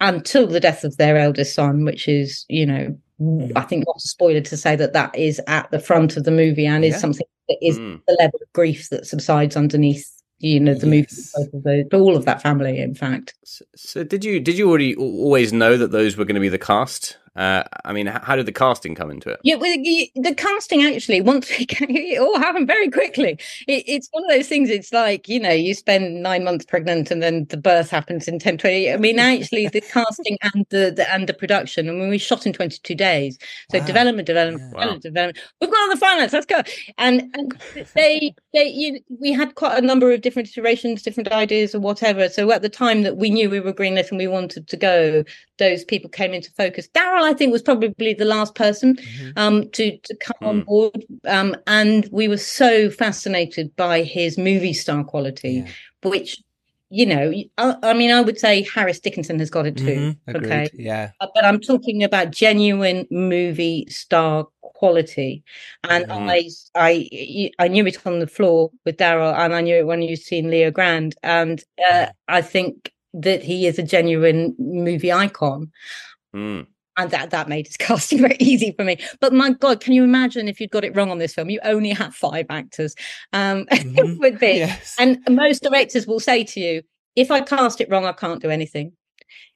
[0.00, 2.96] until the death of their eldest son, which is, you know.
[3.56, 6.30] I think not a spoiler to say that that is at the front of the
[6.30, 6.98] movie and is Yeah.
[6.98, 8.00] something that is Mm.
[8.06, 10.08] the level of grief that subsides underneath,
[10.38, 11.32] you know, the movie, Yes.
[11.34, 13.34] both of those, all of that family, in fact.
[13.44, 16.48] So, so did you did you already always know that those were going to be
[16.48, 17.16] the cast?
[17.34, 19.40] Uh, I mean, how did the casting come into it?
[19.42, 23.38] Yeah, well, the, the casting actually, once we it, it all happened very quickly.
[23.66, 24.68] It, it's one of those things.
[24.68, 28.38] It's like you know, you spend nine months pregnant, and then the birth happens in
[28.38, 28.92] 10, 20.
[28.92, 31.88] I mean, actually, the casting and the, the and the production.
[31.88, 33.38] I mean, we shot in twenty two days.
[33.70, 33.84] So Wow.
[33.86, 34.80] development, development, Yeah.
[34.80, 35.38] development, development.
[35.60, 36.32] We've got all the finance.
[36.34, 36.60] Let's go.
[36.98, 37.54] And and
[37.94, 42.28] they they you, we had quite a number of different iterations, different ideas, or whatever.
[42.28, 45.24] So at the time that we knew we were greenlit and we wanted to go,
[45.62, 46.88] those people came into focus.
[46.92, 49.32] Daryl, I think, was probably the last person Mhm.
[49.36, 50.66] um, to to come on Mm.
[50.66, 55.68] board, um, and we were so fascinated by his movie star quality, Yeah.
[56.10, 56.38] which
[56.94, 60.14] you know, I, I mean, I would say Harris Dickinson has got it too.
[60.28, 60.36] Mhm.
[60.36, 61.12] Okay, Yeah.
[61.20, 65.42] Uh, but I'm talking about genuine movie star quality,
[65.88, 66.28] and Mhm.
[66.28, 70.02] I, I, I knew it on the floor with Daryl, and I knew it when
[70.02, 75.70] you seen Leo Grande, and uh, I think that he is a genuine movie icon
[76.34, 76.66] Mm.
[76.96, 78.96] and that that made his casting very easy for me.
[79.20, 81.50] But my God, can you imagine if you'd got it wrong on this film?
[81.50, 82.94] You only have five actors.
[83.34, 83.98] Um, Mhm.
[83.98, 84.96] it would be, Yes.
[84.98, 86.82] and most directors will say to you,
[87.16, 88.92] "If I cast it wrong, I can't do anything."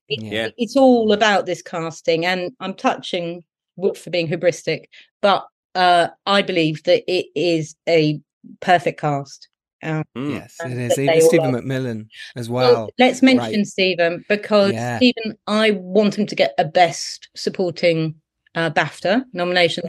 [0.09, 0.49] It- Yeah.
[0.59, 3.43] It's all about this casting, and I'm touching
[3.77, 4.85] wood for being hubristic,
[5.23, 8.21] but uh, I believe that it is a
[8.61, 9.49] perfect cast.
[9.83, 10.31] Um, Mm.
[10.31, 10.97] Yes, and it that is.
[10.97, 11.61] they Even Stephen are.
[11.61, 12.91] McMillan as well, well.
[12.99, 13.67] let's mention right.
[13.67, 14.97] Stephen because Yeah.
[14.99, 18.15] Stephen, I want him to get a best supporting
[18.57, 19.85] uh, BAFTA nomination.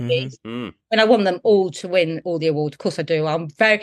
[0.45, 0.73] Mm.
[0.91, 2.75] And I want them all to win all the awards.
[2.75, 3.25] Of course, I do.
[3.25, 3.81] I'm very.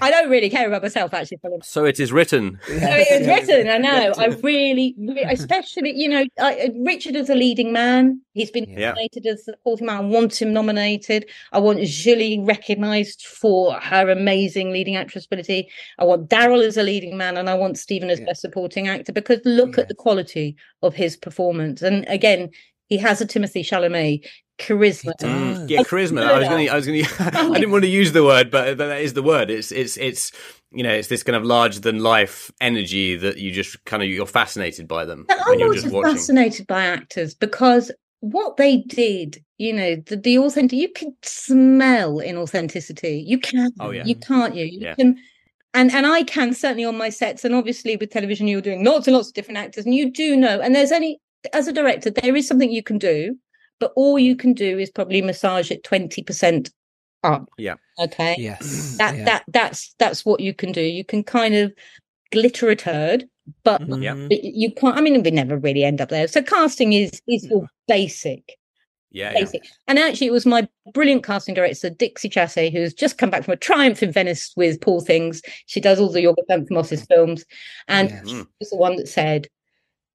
[0.00, 1.38] I don't really care about myself actually.
[1.62, 2.60] So it is written.
[2.66, 3.68] So it is written.
[3.68, 4.12] I know.
[4.18, 8.20] I really, really especially, you know, I, Richard is a leading man.
[8.34, 8.90] He's been Yeah.
[8.90, 9.96] nominated as the fourth man.
[9.96, 11.28] I want him nominated.
[11.52, 15.68] I want Julie recognised for her amazing leading actress ability.
[15.98, 19.12] I want Daryl as a leading man, and I want Stephen as best supporting actor
[19.12, 21.80] because look at the quality of his performance.
[21.82, 22.50] And again,
[22.88, 24.26] he has a Timothée Chalamet
[24.58, 25.12] charisma.
[25.20, 26.22] Mm, yeah, charisma.
[26.22, 26.66] I was going.
[26.66, 27.04] to I was going.
[27.04, 29.50] to I didn't want to use the word, but but that is the word.
[29.50, 30.32] It's it's it's
[30.72, 34.08] you know it's this kind of larger than life energy that you just kind of
[34.08, 36.12] you're fascinated by them And I'm you're just watching.
[36.14, 42.18] fascinated by actors because what they did, you know, the, the authentic, you can smell
[42.18, 43.22] in authenticity.
[43.26, 44.04] You can, Oh, yeah.
[44.04, 44.94] you can't, you, you Yeah.
[44.94, 45.18] can,
[45.74, 49.06] and and I can certainly on my sets, and obviously with television, you're doing lots
[49.06, 51.20] and lots of different actors, and you do know, and there's only
[51.52, 53.36] as a director, there is something you can do,
[53.80, 56.70] but all you can do is probably massage it twenty percent
[57.24, 57.48] up.
[57.58, 57.74] Yeah.
[57.98, 58.34] Okay.
[58.38, 58.96] Yes.
[58.98, 59.24] That yeah.
[59.24, 60.80] that that's that's what you can do.
[60.80, 61.72] You can kind of
[62.32, 63.24] glitter a turd,
[63.64, 64.02] but Mm-hmm.
[64.02, 64.14] Yeah.
[64.28, 64.96] but you can't.
[64.96, 66.28] I mean, we never really end up there.
[66.28, 68.56] So casting is is all basic,
[69.10, 69.60] Yeah, yeah.
[69.86, 73.52] And actually, it was my brilliant casting director, Dixie Chassay, who's just come back from
[73.52, 75.42] a triumph in Venice with Poor Things.
[75.66, 77.44] She does all the Yorgos Lanthimos' films,
[77.88, 78.28] and Yes.
[78.28, 79.46] she was the one that said,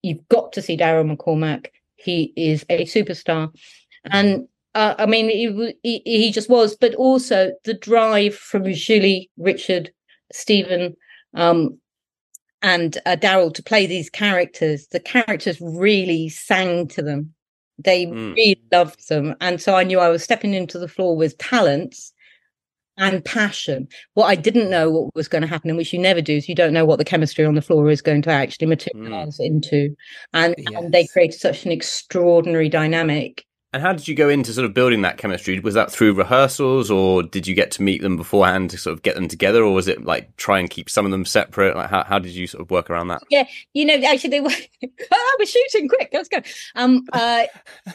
[0.01, 1.67] "You've got to see Daryl McCormack.
[1.95, 3.53] He is a superstar."
[4.05, 9.29] And uh, I mean, he, he he just was, but also the drive from Julie,
[9.37, 9.91] Richard,
[10.31, 10.95] Stephen,
[11.35, 11.77] um,
[12.61, 14.87] and uh, Daryl to play these characters.
[14.87, 17.33] The characters really sang to them.
[17.77, 18.35] They Mm.
[18.35, 22.13] really loved them, and so I knew I was stepping into the floor with talents
[23.01, 23.87] and passion.
[24.13, 26.47] What I didn't know what was going to happen, and which you never do, is
[26.47, 28.69] you don't know what the chemistry on the floor is going to actually hmm.
[28.69, 29.93] materialize into,
[30.33, 31.11] and, and they Yes.
[31.11, 33.43] created such an extraordinary dynamic.
[33.73, 35.57] And how did you go into sort of building that chemistry?
[35.59, 39.01] Was that through rehearsals, or did you get to meet them beforehand to sort of
[39.01, 41.77] get them together, or was it like try and keep some of them separate?
[41.77, 43.23] Like how how did you sort of work around that?
[43.29, 44.49] Yeah, you know, actually, they were.
[44.83, 46.09] I was shooting quick.
[46.11, 46.39] Let's go.
[46.75, 47.43] Um, uh,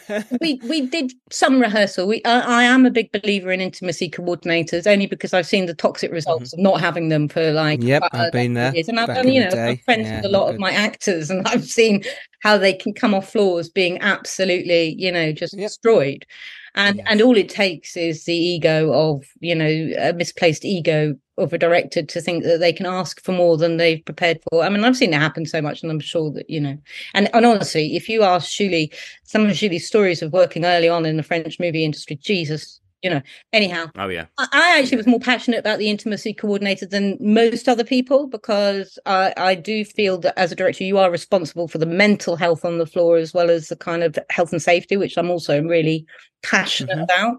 [0.40, 2.06] we we did some rehearsal.
[2.06, 5.74] We I I am a big believer in intimacy coordinators, only because I've seen the
[5.74, 7.80] toxic results of not having them for like.
[7.80, 7.88] Mm-hmm.
[7.88, 8.88] Yep, uh, I've been there years.
[8.88, 9.82] and I've done, you know, I'm day.
[9.84, 12.02] friends Yeah, with a lot of my actors, and I've seen
[12.40, 16.26] how they can come off floors being absolutely, you know, just destroyed.
[16.74, 21.52] And and all it takes is the ego of, you know, a misplaced ego of
[21.52, 24.62] a director to think that they can ask for more than they've prepared for.
[24.62, 26.76] I mean, I've seen it happen so much, and I'm sure that you know.
[27.14, 28.92] And and honestly, if you ask Julie,
[29.24, 33.10] some of Julie's stories of working early on in the French movie industry, Jesus, you
[33.10, 33.20] know.
[33.52, 37.68] Anyhow, Oh yeah, I- I actually was more passionate about the intimacy coordinator than most
[37.68, 41.78] other people because I, I do feel that as a director, you are responsible for
[41.78, 44.96] the mental health on the floor as well as the kind of health and safety,
[44.96, 46.06] which I'm also really
[46.42, 47.36] passionate about.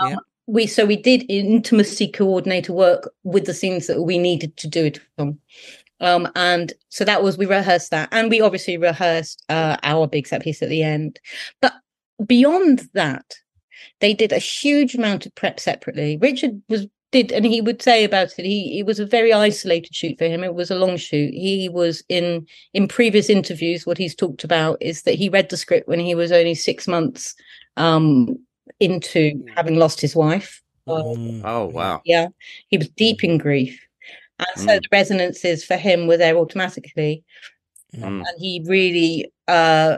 [0.00, 4.68] Um, We so we did intimacy coordinator work with the scenes that we needed to
[4.68, 5.38] do it on.
[6.00, 10.26] Um, and so that was we rehearsed that, and we obviously rehearsed uh, our big
[10.26, 11.20] set piece at the end.
[11.60, 11.74] But
[12.26, 13.34] beyond that,
[14.00, 16.18] they did a huge amount of prep separately.
[16.20, 18.44] Richard was did, and he would say about it.
[18.44, 20.44] He it was a very isolated shoot for him.
[20.44, 21.32] It was a long shoot.
[21.34, 23.86] He was in in previous interviews.
[23.86, 26.86] What he's talked about is that he read the script when he was only six
[26.86, 27.34] months
[27.76, 28.38] um,
[28.78, 30.62] into having lost his wife.
[30.88, 31.42] Mm.
[31.44, 32.28] oh wow, Yeah,
[32.68, 33.80] he was deep in grief,
[34.38, 34.82] and so Mm.
[34.82, 37.22] the resonances for him were there automatically
[37.96, 38.24] Mm.
[38.24, 39.96] and he really uh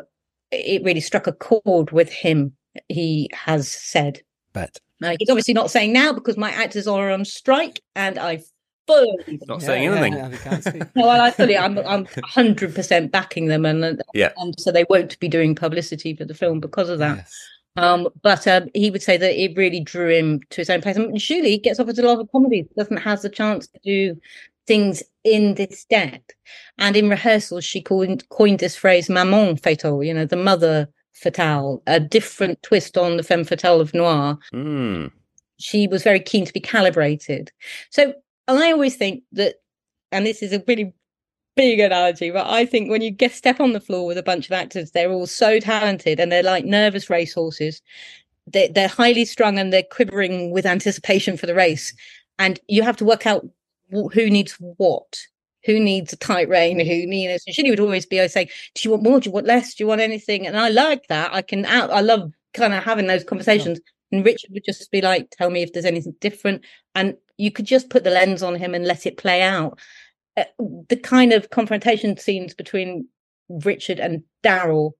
[0.50, 2.56] it really struck a chord with him
[2.88, 4.20] he has said
[4.52, 8.40] but uh, he's obviously not saying now because my actors are on strike and i
[8.86, 10.14] fully not saying anything.
[10.94, 14.32] no, well, I fully, I'm, I'm 100% backing them, and and- Yeah.
[14.38, 17.28] and so they won't be doing publicity for the film because of that.
[17.76, 20.96] Um, but um, he would say that it really drew him to his own place.
[20.96, 24.20] And Julie gets offered a lot of comedy, doesn't have the chance to do
[24.66, 26.30] things in this depth.
[26.78, 31.82] And in rehearsals, she coined, coined this phrase "maman fatale," you know, the mother fatale,
[31.86, 35.10] a different twist on the femme fatale of noir Mm.
[35.58, 37.52] she was very keen to be calibrated.
[37.90, 38.14] So
[38.48, 39.56] I always think that,
[40.10, 40.92] and this is a really
[41.54, 44.46] big analogy, but I think when you get step on the floor with a bunch
[44.46, 47.80] of actors, they're all so talented and they're like nervous racehorses.
[48.46, 51.94] They, they're highly strung and they're quivering with anticipation for the race.
[52.38, 53.46] And you have to work out
[53.90, 55.18] who needs what.
[55.64, 56.78] Who needs a tight rein?
[56.78, 57.44] Who needs?
[57.46, 59.20] And Julie would always be always saying, "Do you want more?
[59.20, 59.74] Do you want less?
[59.74, 61.32] Do you want anything?" And I like that.
[61.32, 61.90] I can out.
[61.90, 63.80] I love kind of having those conversations.
[64.10, 66.62] And Richard would just be like, "Tell me if there's anything different,"
[66.94, 69.78] and you could just put the lens on him and let it play out.
[70.36, 70.44] Uh,
[70.88, 73.06] the kind of confrontation scenes between
[73.48, 74.92] Richard and Daryl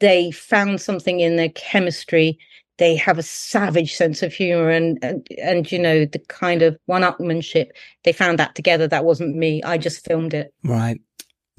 [0.00, 2.38] they found something in their chemistry
[2.78, 6.76] they have a savage sense of humor and, and and you know the kind of
[6.86, 7.70] one-upmanship
[8.04, 11.00] they found that together that wasn't me i just filmed it right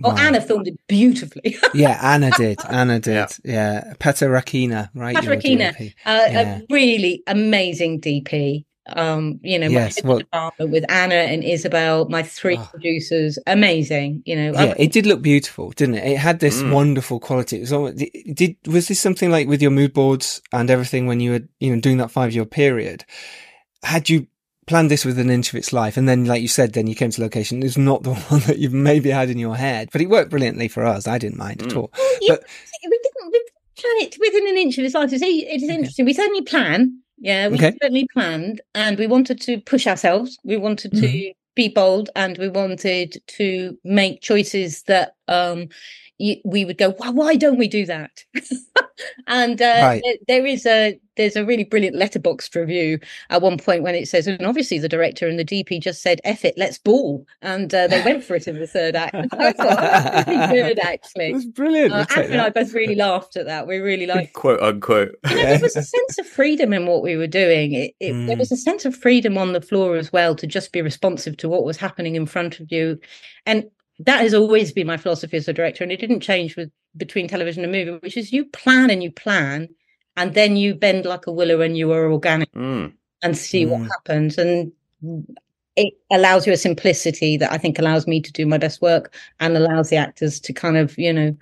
[0.04, 0.22] Oh, right.
[0.22, 1.56] Anna filmed it beautifully.
[1.76, 2.60] yeah, Anna did.
[2.68, 3.14] Anna did.
[3.14, 3.94] Yeah, yeah.
[4.00, 5.16] Patarakina, right?
[5.16, 6.58] Patarakina, uh, yeah.
[6.58, 10.22] a really amazing DP um you know yes, well,
[10.60, 12.68] with anna and Isobel my three oh.
[12.70, 16.72] producers amazing you know yeah it did look beautiful didn't it it had this mm.
[16.72, 20.70] wonderful quality it was almost, did was this something like with your mood boards and
[20.70, 23.06] everything when you were you know doing that five year period
[23.84, 24.28] had you
[24.68, 26.96] planned this with an inch of its life and then like you said then you
[26.96, 30.02] came to location it's not the one that you've maybe had in your head but
[30.02, 31.68] it worked brilliantly for us i didn't mind mm.
[31.68, 31.92] at all
[32.22, 32.44] yeah, but
[32.84, 33.42] we didn't we
[33.78, 37.48] plan it within an inch of its life it's, it's interesting we certainly plan yeah,
[37.48, 37.72] we okay.
[37.82, 40.38] certainly planned and we wanted to push ourselves.
[40.44, 41.32] We wanted to mm-hmm.
[41.56, 45.70] be bold and we wanted to make choices that um,
[46.20, 48.26] we would go, why, why don't we do that?
[49.28, 50.04] and uh, right.
[50.28, 53.00] there is a there's a really brilliant Letterboxd review
[53.30, 56.20] at one point when it says, and obviously the director and the DP just said,
[56.24, 59.16] "Eff it, let's ball," and uh, they went for it in the third act.
[59.34, 61.30] I thought really good, actually.
[61.30, 61.94] It was brilliant.
[61.94, 63.68] Uh, and I both really laughed at that.
[63.68, 65.16] We really liked quote unquote.
[65.30, 67.74] You know, there was a sense of freedom in what we were doing.
[67.74, 68.28] It, it, mm.
[68.28, 71.38] There was a sense of freedom on the floor as well to just be responsive
[71.38, 73.00] to what was happening in front of you,
[73.46, 73.66] and
[74.00, 77.28] that has always been my philosophy as a director, and it didn't change with between
[77.28, 79.68] television and movie, which is you plan and you plan,
[80.16, 82.92] and then you bend like a willow and you are organic mm.
[83.22, 83.70] and see mm.
[83.70, 84.38] what happens.
[84.38, 84.72] And
[85.76, 89.14] it allows you a simplicity that I think allows me to do my best work
[89.40, 91.36] and allows the actors to kind of, you know,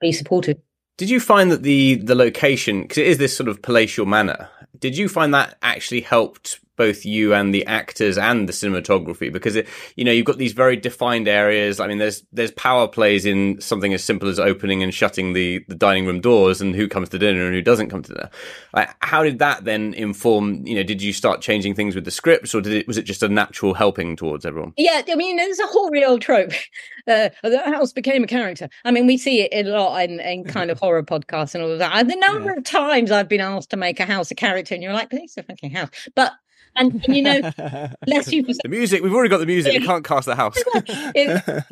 [0.00, 0.58] be supportive.
[0.96, 4.48] Did you find that the the location, because it is this sort of palatial manor,
[4.78, 9.54] did you find that actually helped both you and the actors and the cinematography because
[9.54, 11.78] it, you know you've got these very defined areas.
[11.78, 15.62] I mean, there's there's power plays in something as simple as opening and shutting the
[15.68, 18.30] the dining room doors and who comes to dinner and who doesn't come to dinner.
[18.72, 20.66] Like, how did that then inform?
[20.66, 23.02] You know, did you start changing things with the scripts, or did it was it
[23.02, 24.72] just a natural helping towards everyone?
[24.78, 26.52] Yeah, I mean, there's a whole real trope.
[27.08, 28.68] Uh, the house became a character.
[28.84, 31.72] I mean, we see it a lot in, in kind of horror podcasts and all
[31.72, 31.92] of that.
[31.94, 32.58] And the number yeah.
[32.58, 35.36] of times I've been asked to make a house a character, and you're like, it's
[35.36, 35.88] a fucking house.
[36.14, 36.32] But
[36.76, 37.40] and, and you know,
[38.06, 39.02] bless you for the music.
[39.02, 39.72] We've already got the music.
[39.80, 40.56] We can't cast the house.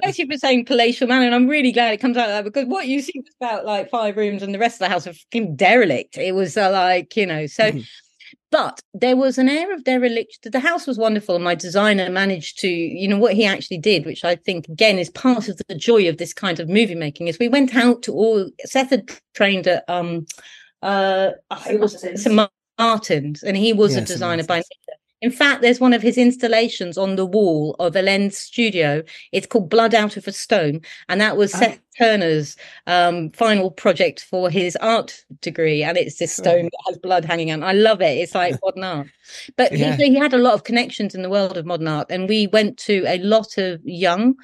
[0.00, 2.44] bless you for saying palatial manor, and I'm really glad it comes out of that
[2.44, 5.06] because what you see was about like five rooms, and the rest of the house
[5.06, 6.18] was fucking derelict.
[6.18, 7.70] It was uh, like you know, so.
[7.70, 7.86] Mm.
[8.50, 10.50] But there was an air of derelict.
[10.50, 14.06] The house was wonderful, and my designer managed to, you know, what he actually did,
[14.06, 17.28] which I think again is part of the joy of this kind of movie making.
[17.28, 18.48] Is we went out to all.
[18.64, 20.26] Seth had trained at um,
[20.82, 21.32] uh,
[21.68, 24.87] it was St Martin's, and he was yes, a designer by nature.
[25.20, 29.02] In fact, there's one of his installations on the wall of Alain's studio.
[29.32, 31.58] It's called Blood Out of a Stone, and that was oh.
[31.58, 35.82] Seth Turner's um, final project for his art degree.
[35.82, 37.64] And it's this stone that has blood hanging out.
[37.64, 38.18] I love it.
[38.18, 39.08] It's like modern art.
[39.56, 39.96] But yeah.
[39.96, 42.46] he, he had a lot of connections in the world of modern art, and we
[42.46, 44.36] went to a lot of young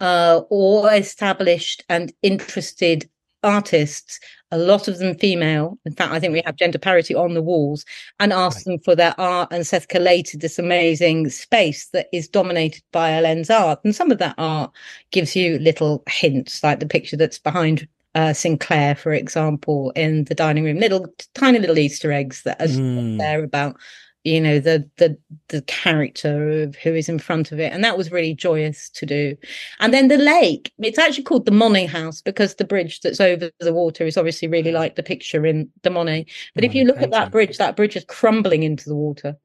[0.00, 3.08] uh, or established and interested
[3.42, 4.20] artists
[4.50, 5.78] a lot of them female.
[5.84, 7.84] In fact, I think we have gender parity on the walls
[8.18, 8.76] and asked right.
[8.76, 9.52] them for their art.
[9.52, 13.80] And Seth collated this amazing space that is dominated by Alain's art.
[13.84, 14.70] And some of that art
[15.10, 20.34] gives you little hints, like the picture that's behind uh, Sinclair, for example, in the
[20.34, 23.18] dining room, little tiny little Easter eggs that are mm.
[23.18, 23.76] there about
[24.28, 25.16] you know the the
[25.48, 27.72] the character of who is in front of it.
[27.72, 29.36] And that was really joyous to do.
[29.80, 33.50] And then the lake it's actually called the monet house because the bridge that's over
[33.60, 37.00] the water is obviously really like the picture in the monet but if you look
[37.00, 39.36] at that bridge that bridge is crumbling into the water.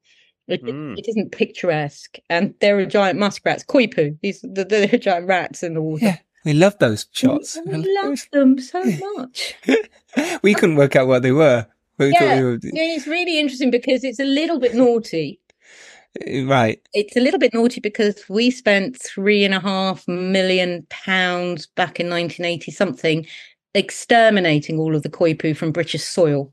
[0.46, 0.98] It, mm.
[0.98, 2.18] it isn't picturesque.
[2.28, 3.64] And there are giant muskrats.
[3.64, 6.04] Koi Pou these the, the giant rats in the water.
[6.04, 7.58] Yeah we love those shots.
[7.64, 8.84] We, we love them so
[9.16, 9.54] much.
[10.42, 11.66] we couldn't work out what they were
[11.98, 12.58] yeah, were...
[12.62, 15.40] it's really interesting because it's a little bit naughty.
[16.26, 16.80] Uh, right.
[16.92, 22.00] It's a little bit naughty because we spent three and a half million pounds back
[22.00, 23.26] in 1980 something
[23.74, 26.52] exterminating all of the Koi Pou from British soil.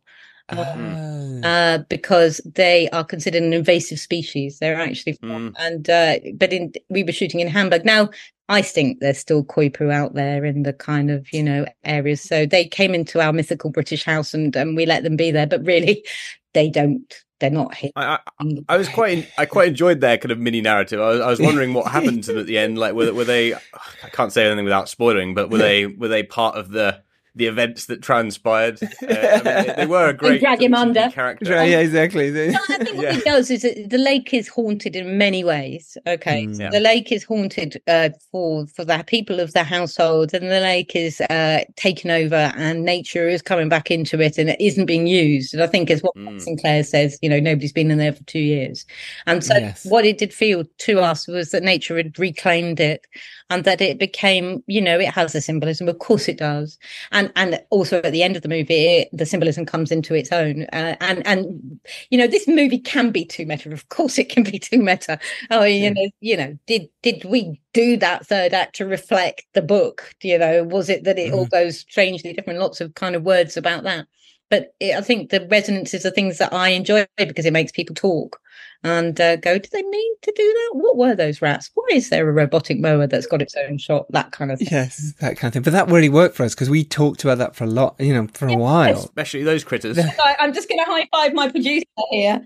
[0.51, 4.59] Um, uh, because they are considered an invasive species.
[4.59, 5.53] They're actually, mm.
[5.59, 7.85] and uh, but in we were shooting in Hamburg.
[7.85, 8.09] Now
[8.49, 12.21] I think there's still Koi Pou out there in the kind of you know areas.
[12.21, 15.47] So they came into our mythical British house, and and we let them be there.
[15.47, 16.05] But really,
[16.53, 17.13] they don't.
[17.39, 17.89] They're not here.
[17.95, 20.99] I, I, I was quite I quite enjoyed their kind of mini narrative.
[20.99, 22.77] I was, I was wondering what happened to them at the end.
[22.77, 23.55] Like were were they?
[23.55, 27.01] I can't say anything without spoiling, but were they were they part of the
[27.33, 28.77] the events that transpired.
[28.83, 31.09] Uh, I mean, they were a great drag him under.
[31.09, 31.53] character.
[31.53, 32.29] Right, yeah, exactly.
[32.29, 33.17] No, I think what Yeah.
[33.17, 35.97] it does is that the lake is haunted in many ways.
[36.07, 36.59] Okay, Mm.
[36.59, 36.69] Yeah.
[36.71, 40.95] the lake is haunted uh, for for the people of the household, and the lake
[40.95, 45.07] is uh, taken over, and nature is coming back into it, and it isn't being
[45.07, 45.53] used.
[45.53, 46.41] And I think is what Mm.
[46.41, 47.17] Sinclair says.
[47.21, 48.85] You know, nobody's been in there for two years,
[49.25, 49.85] and so Yes.
[49.85, 53.07] what it did feel to us was that nature had reclaimed it,
[53.49, 55.87] and that it became, you know, it has a symbolism.
[55.87, 56.77] Of course, it does,
[57.13, 60.63] and and also at the end of the movie, the symbolism comes into its own,
[60.73, 63.71] uh, and and you know this movie can be too meta.
[63.71, 65.19] Of course it can be too meta.
[65.49, 69.61] Oh you know you know did did we do that third act to reflect the
[69.61, 70.15] book?
[70.21, 72.59] You know was it that it all goes strangely different?
[72.59, 74.07] Lots of kind of words about that
[74.51, 77.95] but it, i think the resonances are things that i enjoy because it makes people
[77.95, 78.39] talk
[78.83, 80.71] and uh, go do they mean to do that?
[80.73, 81.69] What were those rats?
[81.75, 84.69] Why is there a robotic mower that's got its own shot that kind of thing.
[84.71, 85.61] Yes, that kind of thing.
[85.61, 88.13] But that really worked for us because we talked about that for a lot, you
[88.13, 88.97] know, for a while.
[88.97, 89.99] Especially those critters.
[90.39, 92.43] I'm just going to high five my producer here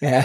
[0.00, 0.22] Yeah.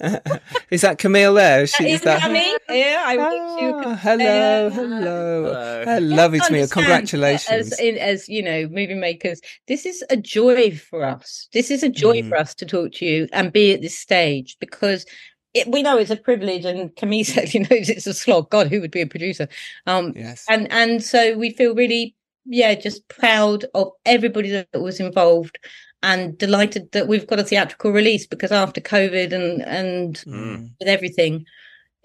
[0.70, 1.66] is that Camille there?
[1.66, 2.58] She, That is is that Camille.
[2.68, 5.84] Yeah, I wish you could Ah, hello, hello, Hello.
[5.84, 6.58] hello, it's me.
[6.60, 7.72] understand Congratulations.
[7.72, 11.48] As, in, as you know, movie makers, this is a joy for us.
[11.52, 12.28] This is a joy Mm.
[12.28, 15.06] for us to talk to you and be at this stage because
[15.52, 16.64] it, we know it's a privilege.
[16.64, 18.50] And Camille said, you know, it's a slog.
[18.50, 19.48] God, who would be a producer?
[19.86, 20.44] Um, yes.
[20.48, 25.58] and and so we feel really, yeah, just proud of everybody that was involved.
[26.04, 30.70] And delighted that we've got a theatrical release because after COVID and and Mm.
[30.78, 31.44] with everything.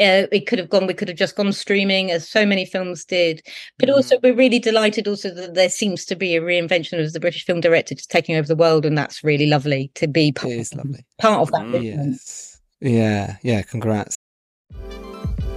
[0.01, 0.87] Uh, it could have gone.
[0.87, 3.41] We could have just gone streaming, as so many films did.
[3.77, 7.19] But also, we're really delighted also that there seems to be a reinvention of the
[7.19, 10.53] British film director just taking over the world, and that's really lovely to be part,
[10.53, 11.05] It is lovely.
[11.19, 11.65] part of that.
[11.65, 11.83] Mm.
[11.83, 12.61] Yes.
[12.79, 13.35] Yeah.
[13.43, 13.61] Yeah.
[13.63, 14.15] Congrats.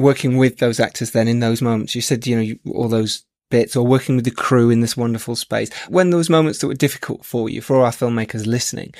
[0.00, 3.24] working with those actors, then in those moments, you said you know you, all those
[3.50, 5.72] bits, or working with the crew in this wonderful space.
[5.88, 8.94] When those moments that were difficult for you, for our filmmakers listening,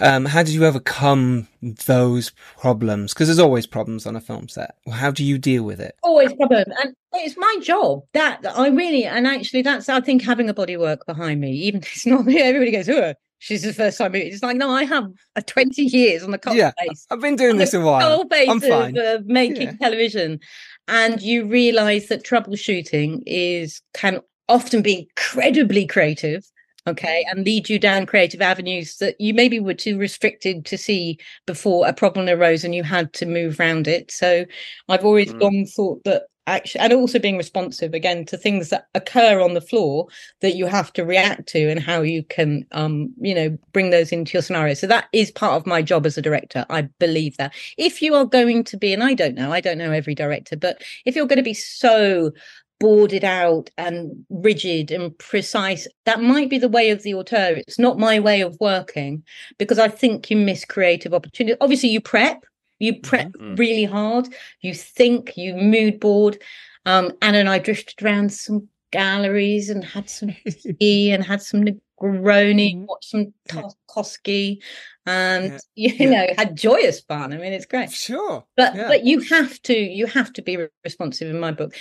[0.00, 3.14] um, how did you overcome those problems?
[3.14, 4.76] Because there's always problems on a film set.
[4.90, 5.96] How do you deal with it?
[6.14, 10.48] always problem and it's my job that, i really and actually that's i think having
[10.48, 13.14] a body work behind me even it's not everybody goes oh
[13.44, 16.56] she's the first time it's like no i have a 20 years on the cold
[16.56, 18.00] Yeah, face I've been doing this a while.
[18.16, 18.96] cold face I'm fine.
[18.96, 19.76] of uh, making Yeah.
[19.80, 20.40] television
[20.88, 26.44] and you realize that troubleshooting is can often be incredibly creative
[26.86, 31.18] okay and lead you down creative avenues that you maybe were too restricted to see
[31.46, 34.44] before a problem arose and you had to move around it so
[34.88, 35.40] i've always Mm.
[35.42, 39.60] long thought that actually and also being responsive again to things that occur on the
[39.60, 40.06] floor
[40.40, 44.12] that you have to react to and how you can um you know bring those
[44.12, 44.74] into your scenario.
[44.74, 46.66] So that is part of my job as a director.
[46.70, 47.54] I believe that.
[47.78, 50.56] If you are going to be and i don't know i don't know every director
[50.56, 52.32] but if you're going to be so
[52.80, 57.54] boarded out and rigid and precise that might be the way of the auteur.
[57.56, 59.22] It's not my way of working
[59.58, 62.44] because i think you miss creative opportunity obviously you prep
[62.78, 63.58] you prep Mhm.
[63.58, 64.28] really hard
[64.60, 66.42] you think you mood board.
[66.86, 70.30] Um anna and i drifted around some galleries and had some
[70.80, 74.58] tea and had some negroni watched some Tarkovsky
[75.06, 77.32] and you know had joyous fun.
[77.32, 77.90] I mean it's great.
[77.90, 78.44] Sure.
[78.56, 78.88] but Yeah.
[78.88, 81.74] but you have to you have to be responsive in my book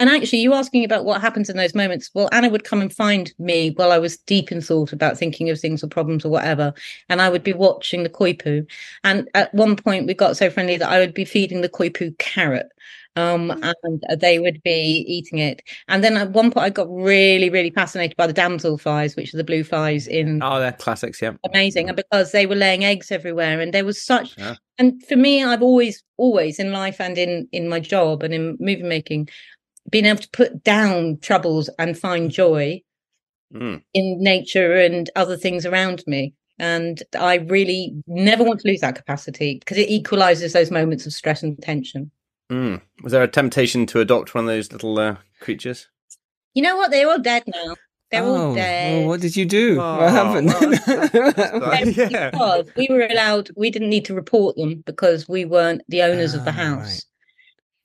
[0.00, 2.92] and actually you asking about what happens in those moments well anna would come and
[2.92, 6.28] find me while i was deep in thought about thinking of things or problems or
[6.30, 6.72] whatever
[7.08, 8.64] and i would be watching the Koi Pou
[9.04, 11.90] and at one point we got so friendly that i would be feeding the Koi
[11.90, 12.66] Pou carrot
[13.16, 13.50] um
[13.82, 17.70] and they would be eating it and then at one point i got really really
[17.70, 21.20] fascinated by the damsel flies which are the blue flies in Oh, they're classics.
[21.20, 21.32] Yeah.
[21.44, 24.54] amazing and because they were laying eggs everywhere and there was such Yeah.
[24.78, 28.56] and for me i've always always in life and in in my job and in
[28.60, 29.28] movie making
[29.90, 32.82] been able to put down troubles and find joy
[33.54, 33.82] Mm.
[33.94, 38.94] in nature and other things around me and i really never want to lose that
[38.94, 42.10] capacity because it equalizes those moments of stress and tension
[42.50, 42.80] Mm.
[43.02, 45.88] Was there a temptation to adopt one of those little uh, creatures?
[46.54, 47.74] you know what they're all dead now
[48.10, 49.78] they're oh, all dead well, what did you do?
[49.80, 50.48] Oh, what happened?
[51.62, 52.30] well, yeah.
[52.30, 56.34] because we were allowed we didn't need to report them because we weren't the owners
[56.34, 57.04] of the Ah, house right.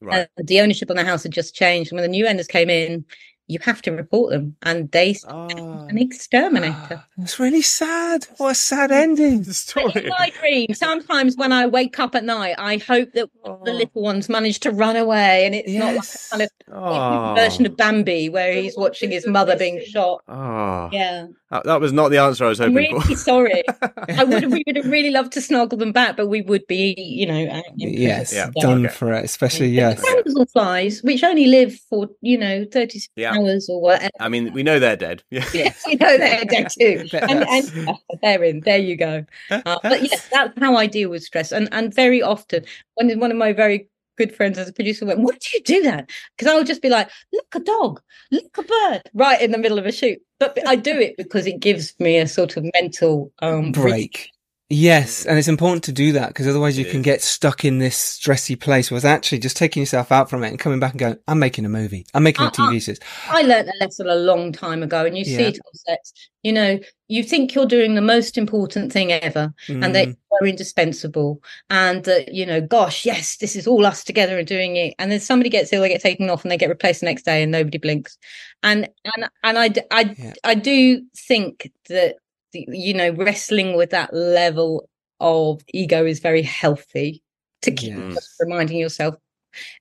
[0.03, 0.27] Right.
[0.37, 1.91] Uh, the ownership on the house had just changed.
[1.91, 3.05] And when the new owners came in,
[3.47, 5.87] you have to report them, and they oh.
[5.89, 7.03] an exterminator.
[7.17, 8.25] It's really sad.
[8.37, 9.43] What a sad ending.
[9.43, 10.03] The story.
[10.03, 13.61] In my dream, sometimes when I wake up at night, I hope that oh.
[13.65, 16.29] the little ones manage to run away, and it's yes.
[16.31, 17.35] not like a kind of oh.
[17.35, 20.23] version of Bambi where he's watching his mother being shot.
[20.27, 20.89] Oh.
[20.91, 21.27] Yeah.
[21.53, 23.15] That, that, was not the answer I was hoping I'm really for.
[23.15, 23.63] sorry.
[24.09, 26.95] I would we would have really loved to snuggle them back, but we would be,
[26.97, 28.49] you know, yes, yeah.
[28.59, 28.95] done okay.
[28.95, 29.23] for it.
[29.23, 30.03] Especially yes,
[30.51, 33.35] flies, which only live for you know thirty yeah.
[33.35, 34.09] hours or whatever.
[34.19, 35.21] I mean, we know they're dead.
[35.29, 37.07] Yeah, yes, we know they're dead too.
[37.13, 37.93] and, and uh,
[38.23, 38.61] they're in.
[38.61, 39.23] There you go.
[39.51, 43.29] Uh, but yes, that's how I deal with stress, and and very often when one
[43.29, 43.87] of my very
[44.17, 46.09] good friends as a producer went, Why do you do that?
[46.35, 48.01] Because I would just be like, Look, a dog,
[48.31, 50.19] look, a bird, right in the middle of a shoot.
[50.39, 54.29] But I do it because it gives me a sort of mental um, break.
[54.69, 57.95] Yes, and it's important to do that because otherwise you can get stuck in this
[57.95, 58.89] stressy place.
[58.89, 61.65] Was actually just taking yourself out from it and coming back and going, "I'm making
[61.65, 62.05] a movie.
[62.13, 62.99] I'm making a TV series."
[63.29, 65.37] I learned a lesson a long time ago, and you yeah.
[65.37, 66.13] see it on sets.
[66.43, 69.83] You know, you think you're doing the most important thing ever, mm.
[69.83, 74.39] and that you're indispensable, and that you know, gosh, yes, this is all us together
[74.39, 74.95] and doing it.
[74.97, 77.25] And then somebody gets ill, they get taken off, and they get replaced the next
[77.25, 78.17] day, and nobody blinks.
[78.63, 80.33] And and and I I yeah.
[80.45, 82.15] I do think that
[82.53, 84.89] you know wrestling with that level
[85.19, 87.21] of ego is very healthy
[87.61, 88.35] to keep yes.
[88.39, 89.15] reminding yourself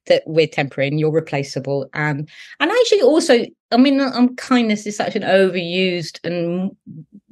[0.07, 2.29] that we're temporary and you're replaceable and
[2.61, 6.77] and actually also i mean um, kindness is such an overused and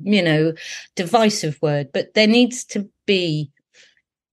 [0.02, 0.52] you know
[0.96, 3.50] divisive word but there needs to be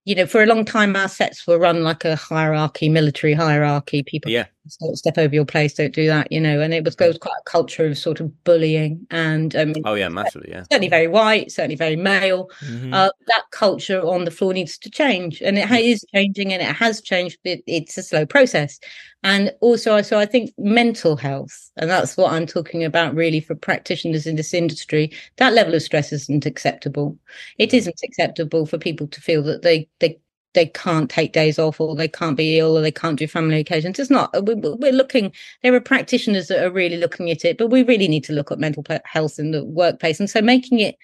[0.08, 4.04] you know, for a long time, our sets were run like a hierarchy, military hierarchy.
[4.04, 4.46] People yeah.
[4.70, 6.62] Step over your place, don't do that, you know.
[6.62, 9.94] And it was, it was quite a culture of sort of bullying and um, oh
[9.94, 12.50] yeah, massively, yeah, certainly very white, certainly very male.
[12.62, 12.94] Mm-hmm.
[12.94, 16.76] Uh, that culture on the floor needs to change, and it is changing, and it
[16.76, 17.38] has changed.
[17.44, 18.80] But it's a slow process,
[19.24, 23.56] and also, so I think mental health, and that's what I'm talking about really for
[23.56, 25.12] practitioners in this industry.
[25.38, 27.18] That level of stress isn't acceptable.
[27.58, 27.76] It mm.
[27.76, 30.20] isn't acceptable for people to feel that they they
[30.58, 33.60] they can't take days off or they can't be ill or they can't do family
[33.60, 34.00] occasions.
[34.00, 34.32] It's not.
[34.34, 35.32] We're looking.
[35.62, 38.52] There are practitioners that are really looking at it, but we really need to look
[38.52, 40.96] at mental health in the workplace, and so making it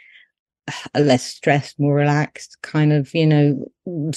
[0.95, 4.11] a less stressed, more relaxed kind of, you know,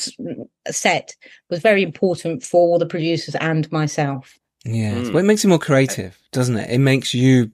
[0.70, 1.14] set
[1.50, 4.38] was very important for the producers and myself.
[4.64, 5.08] Yeah, mm.
[5.12, 6.70] well, it makes you more creative, doesn't it?
[6.70, 7.50] It makes you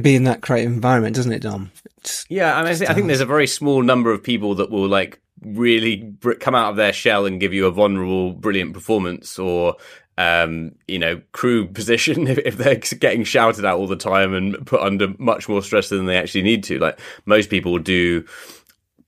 [0.00, 1.70] be in that creative environment, doesn't it, Dom?
[1.98, 4.54] It's, yeah, I, mean, I, think, I think there's a very small number of people
[4.56, 8.72] that will like really come out of their shell and give you a vulnerable, brilliant
[8.74, 9.76] performance, or
[10.16, 14.66] um, you know, crew position if, if, they're getting shouted at all the time and
[14.66, 16.78] put under much more stress than they actually need to.
[16.78, 18.24] Like most people do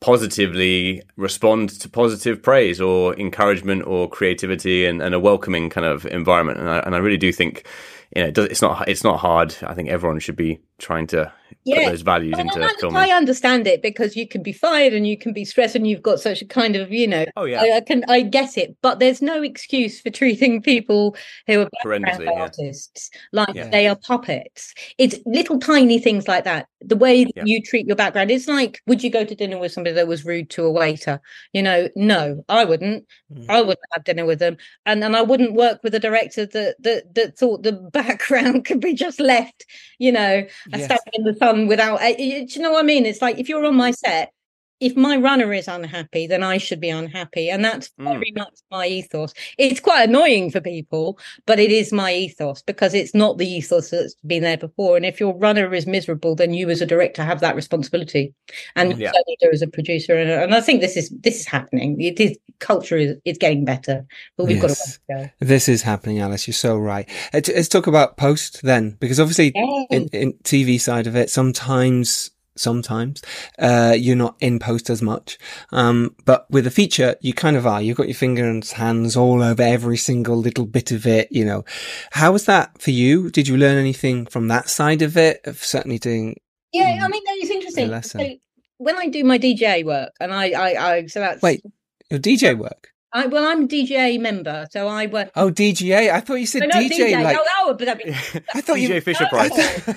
[0.01, 6.05] positively respond to positive praise or encouragement or creativity and, and a welcoming kind of
[6.07, 6.59] environment.
[6.59, 7.67] And I, and I really do think
[8.15, 9.55] you know, it's not it's not hard.
[9.63, 11.33] I think everyone should be trying to
[11.67, 11.83] yeah.
[11.83, 12.97] put those values well, into I, filming.
[12.97, 16.03] I understand it because you can be fired and you can be stressed and you've
[16.03, 17.25] got such a kind of, you know.
[17.37, 21.17] Oh yeah, I, I can I get it, but there's no excuse for treating people
[21.47, 22.31] who are yeah.
[22.37, 23.69] artists like yeah.
[23.69, 24.75] they are puppets.
[24.99, 26.69] It's little tiny things like that.
[26.81, 28.31] The way that you treat your background.
[28.31, 31.21] It's like, would you go to dinner with somebody that was rude to a waiter?
[31.53, 33.07] You know, no, I wouldn't.
[33.33, 33.47] Mm.
[33.49, 36.77] I wouldn't have dinner with them, and and I wouldn't work with a director that
[36.81, 39.65] that that thought the background could be just left,
[39.99, 40.85] you know, yes.
[40.85, 42.03] standing in the sun without.
[42.03, 43.07] Uh, you know what I mean?
[43.07, 44.33] It's like if you're on my set
[44.81, 47.49] if my runner is unhappy, then I should be unhappy.
[47.49, 48.05] And that's mm.
[48.05, 48.39] very mm.
[48.39, 49.33] much my ethos.
[49.59, 53.91] It's quite annoying for people, but it is my ethos because it's not the ethos
[53.91, 54.97] that's been there before.
[54.97, 58.35] And if your runner is miserable, then you as a director have that responsibility.
[58.75, 59.13] And yeah.
[59.13, 60.17] so as a producer.
[60.17, 62.01] And, and, I think this is this is happening.
[62.01, 64.05] It is culture is, is getting better,
[64.37, 64.99] but we've yes.
[65.09, 65.31] got to go.
[65.41, 66.47] This is happening, Alice.
[66.47, 67.09] You're so right.
[67.33, 69.53] Let's talk about post then, because obviously
[69.91, 73.23] in, in TV side of it, sometimes sometimes.
[73.59, 75.39] Uh, you're not in post as much.
[75.73, 77.83] Um, but with a feature, you kind of are.
[77.83, 81.45] You've got your fingers, and hands all over every single little bit of it, you
[81.45, 81.65] know.
[82.13, 83.31] How was that for you?
[83.31, 85.41] Did you learn anything from that side of it?
[85.45, 86.37] Of certainly doing.
[86.73, 88.03] Yeah, I mean, it's interesting.
[88.03, 88.39] So
[88.79, 91.43] when I do my DJ work, and I, I, I so that's.
[91.43, 91.63] Wait,
[92.11, 92.93] your DJ work?
[93.17, 95.31] I, well, I'm a DGA member, so I work.
[95.35, 96.13] Oh, DGA!
[96.13, 96.91] I thought you said no, DJ.
[96.91, 97.25] DJ.
[97.25, 98.09] Like, oh, oh, but I, mean,
[98.55, 99.53] I thought DJ you, Fisher Price.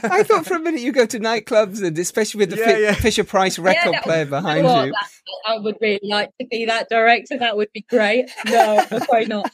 [0.05, 2.93] I thought for a minute you go to nightclubs and especially with the yeah, yeah.
[2.93, 4.93] Fisher Price record yeah, player behind you.
[4.93, 5.09] That,
[5.45, 7.37] I would really like to be that director.
[7.37, 8.29] That would be great.
[8.45, 9.51] No, probably not.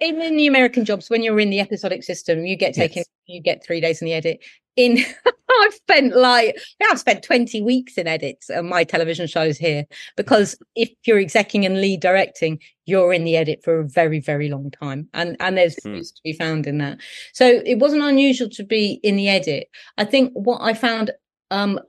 [0.00, 3.00] In the American jobs, when you're in the episodic system, you get taken.
[3.00, 3.06] Yes.
[3.26, 4.40] You get three days in the edit
[4.76, 4.98] in
[5.62, 6.56] I've spent like
[6.90, 11.64] I've spent 20 weeks in edits on my television shows here because if you're executing
[11.64, 15.08] and lead directing, you're in the edit for a very, very long time.
[15.14, 15.98] And and there's mm.
[15.98, 16.98] to be found in that.
[17.32, 19.68] So it wasn't unusual to be in the edit.
[19.98, 21.10] I think what I found
[21.50, 21.80] um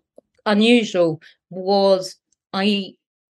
[0.45, 2.15] unusual was
[2.53, 2.93] I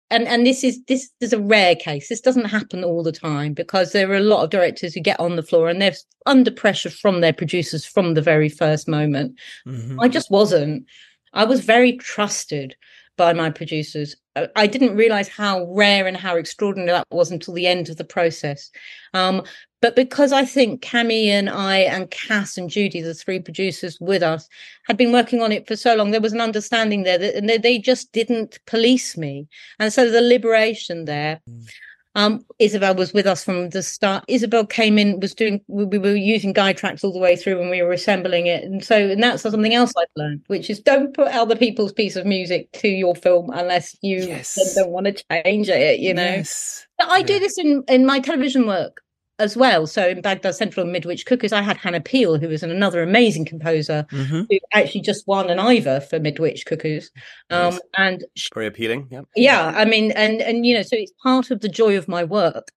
[0.10, 2.10] and and this is this is a rare case.
[2.10, 5.20] This doesn't happen all the time because there are a lot of directors who get
[5.20, 5.96] on the floor and they're
[6.26, 9.38] under pressure from their producers from the very first moment.
[9.68, 10.00] Mm-hmm.
[10.00, 10.86] I just wasn't.
[11.34, 12.76] I was very trusted
[13.18, 14.16] by my producers.
[14.56, 18.04] I didn't realize how rare and how extraordinary that was until the end of the
[18.04, 18.72] process.
[19.14, 19.44] Um,
[19.82, 24.24] but because I think Cami and I and Cass and Judy, the three producers with
[24.24, 24.50] us,
[24.86, 27.50] had been working on it for so long, there was an understanding there that and
[27.50, 29.48] they, just didn't police me.
[29.80, 31.40] And so the liberation there.
[31.50, 31.68] Mm.
[32.18, 34.26] Um, Isobel was with us from the start.
[34.28, 37.60] Isobel came in, was doing, we, we, were using guide tracks all the way through
[37.60, 38.64] when we were assembling it.
[38.64, 42.16] And so, and that's something else I've learned, which is don't put other people's piece
[42.16, 44.74] of music to your film unless you yes.
[44.74, 46.24] don't want to change it, you know?
[46.24, 46.88] Yes.
[47.00, 49.04] I do this in, in my television work
[49.40, 49.86] as well.
[49.88, 53.46] So in Baghdad Central and Midwich Cuckoos, I had Hannah Peel, who was another amazing
[53.46, 54.44] composer, mm-hmm.
[54.50, 57.12] who actually just won an Ivor for Midwich Cuckoos.
[57.50, 57.80] Um, nice.
[57.98, 59.08] And very appealing.
[59.12, 59.22] Yeah.
[59.36, 59.74] Yeah.
[59.76, 62.72] I mean, and and you know, so it's part of the joy of my work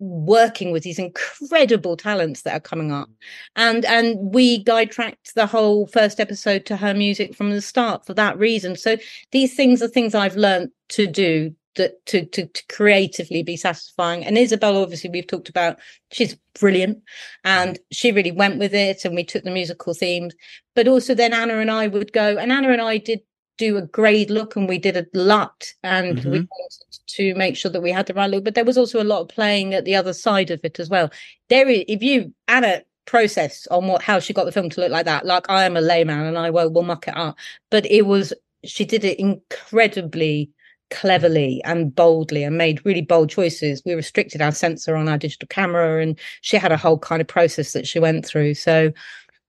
[0.00, 3.10] working with these incredible talents that are coming up
[3.54, 8.06] and and we guide tracked the whole first episode to her music from the start
[8.06, 8.96] for that reason so
[9.30, 14.24] these things are things i've learned to do that to, to to creatively be satisfying.
[14.24, 15.78] And Isobel, obviously, we've talked about.
[16.12, 17.02] She's brilliant,
[17.44, 19.04] and she really went with it.
[19.04, 20.34] And we took the musical themes,
[20.76, 23.20] but also then Anna and I would go, and Anna and I did
[23.56, 26.30] do a grade look, and we did a lot, and mm-hmm.
[26.30, 28.44] we wanted to make sure that we had the right look.
[28.44, 30.90] But there was also a lot of playing at the other side of it as
[30.90, 31.10] well.
[31.48, 35.06] There, if you Anna process on what how she got the film to look like
[35.06, 37.36] that, like I am a layman and I will will muck it up,
[37.70, 40.50] but it was she did it incredibly
[40.90, 43.82] cleverly and boldly and made really bold choices.
[43.84, 47.28] We restricted our sensor on our digital camera and she had a whole kind of
[47.28, 48.54] process that she went through.
[48.54, 48.92] So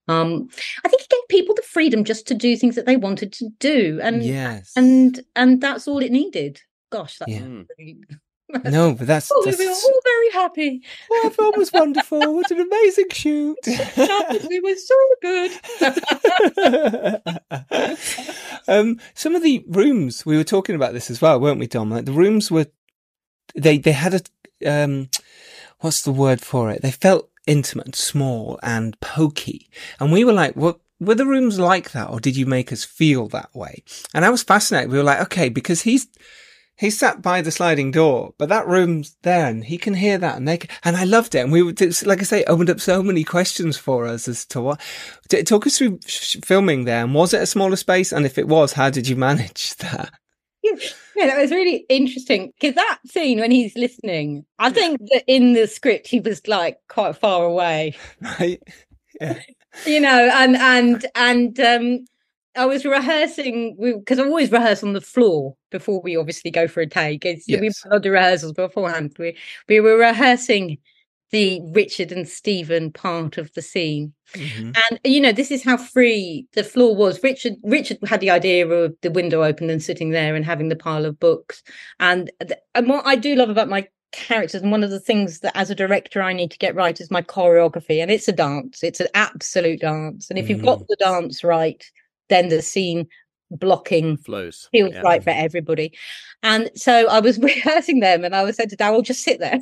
[0.07, 0.47] um
[0.85, 3.49] I think it gave people the freedom just to do things that they wanted to
[3.59, 3.99] do.
[4.01, 4.71] And yes.
[4.75, 6.61] and and that's all it needed.
[6.91, 7.45] Gosh, that's yeah.
[7.77, 7.99] really
[8.65, 9.57] no, but that's, oh, that's...
[9.57, 10.81] we were all very happy.
[11.09, 12.35] Well, film was wonderful.
[12.35, 13.57] What an amazing shoot!
[13.65, 15.51] we were so good.
[18.67, 21.89] um, some of the rooms we were talking about this as well, weren't we, Dom?
[21.89, 22.67] Like the rooms were
[23.55, 24.21] they they had a
[24.83, 25.09] um,
[25.79, 26.81] what's the word for it?
[26.81, 30.79] They felt intimate, small, and pokey, and we were like, what?
[30.99, 33.83] Were the rooms like that, or did you make us feel that way?
[34.13, 34.91] And I was fascinated.
[34.91, 36.07] We were like, okay, because he's
[36.77, 40.37] he sat by the sliding door, but that room's there and he can hear that
[40.37, 41.39] and they can, and I loved it.
[41.39, 44.61] And we, would like I say, opened up so many questions for us as to
[44.61, 44.81] what,
[45.45, 45.99] talk us through
[46.43, 47.03] filming there.
[47.03, 48.11] And was it a smaller space?
[48.11, 50.11] And if it was, how did you manage that?
[50.63, 50.75] Yeah,
[51.27, 55.67] that was really interesting because that scene when he's listening, I think that in the
[55.67, 58.61] script he was like quite far away, right?
[59.19, 59.39] Yeah.
[59.85, 62.05] you know, and and and um,
[62.55, 66.81] I was rehearsing because I always rehearse on the floor before we obviously go for
[66.81, 67.25] a take.
[67.25, 67.61] It's, yes.
[67.61, 69.15] We had the rehearsals beforehand.
[69.17, 69.37] We
[69.69, 70.77] we were rehearsing
[71.31, 74.71] the Richard and Stephen part of the scene, mm-hmm.
[74.89, 77.23] and you know this is how free the floor was.
[77.23, 80.75] Richard Richard had the idea of the window open and sitting there and having the
[80.75, 81.63] pile of books,
[82.01, 82.29] and
[82.75, 85.69] and what I do love about my characters and one of the things that as
[85.69, 88.99] a director I need to get right is my choreography and it's a dance it's
[88.99, 90.87] an absolute dance and if you've got mm.
[90.89, 91.81] the dance right
[92.31, 93.07] then the scene
[93.51, 95.01] blocking flows feels yeah.
[95.01, 95.93] right for everybody.
[96.43, 99.59] And so I was rehearsing them and I was said to Daryl, just sit there.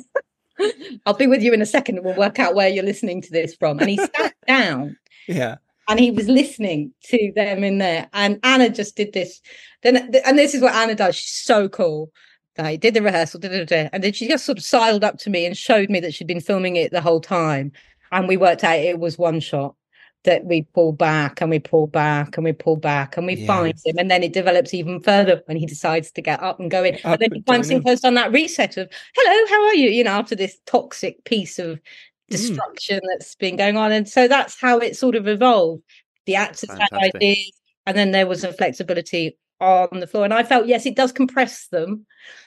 [1.06, 3.30] I'll be with you in a second and we'll work out where you're listening to
[3.30, 3.78] this from.
[3.78, 4.96] And he sat down.
[5.26, 5.56] Yeah.
[5.88, 8.08] And he was listening to them in there.
[8.12, 9.40] And Anna just did this.
[9.82, 11.16] Then and this is what Anna does.
[11.16, 12.12] She's so cool.
[12.58, 15.16] I did the rehearsal, da, da, da, and then she just sort of sidled up
[15.20, 17.72] to me and showed me that she'd been filming it the whole time.
[18.12, 19.76] And we worked out it was one shot
[20.24, 23.46] that we pull back and we pull back and we pull back and we yes.
[23.46, 26.70] find him and then it develops even further when he decides to get up and
[26.70, 29.66] go in up and then he finds him first on that reset of hello how
[29.66, 31.80] are you you know after this toxic piece of mm.
[32.28, 33.08] destruction mm.
[33.10, 35.82] that's been going on and so that's how it sort of evolved
[36.26, 36.98] the actors Fantastic.
[37.00, 37.52] had ideas
[37.86, 41.12] and then there was a flexibility on the floor and i felt yes it does
[41.12, 42.04] compress them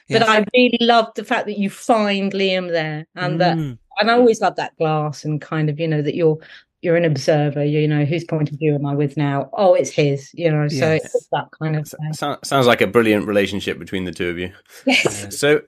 [0.08, 0.20] yes.
[0.20, 3.38] but i really loved the fact that you find liam there and mm.
[3.38, 6.38] that and I always love that glass and kind of, you know, that you're
[6.84, 9.90] you're an observer you know whose point of view am i with now oh it's
[9.90, 11.14] his you know so yes.
[11.14, 14.52] it's that kind of so, sounds like a brilliant relationship between the two of you
[14.86, 15.60] yes so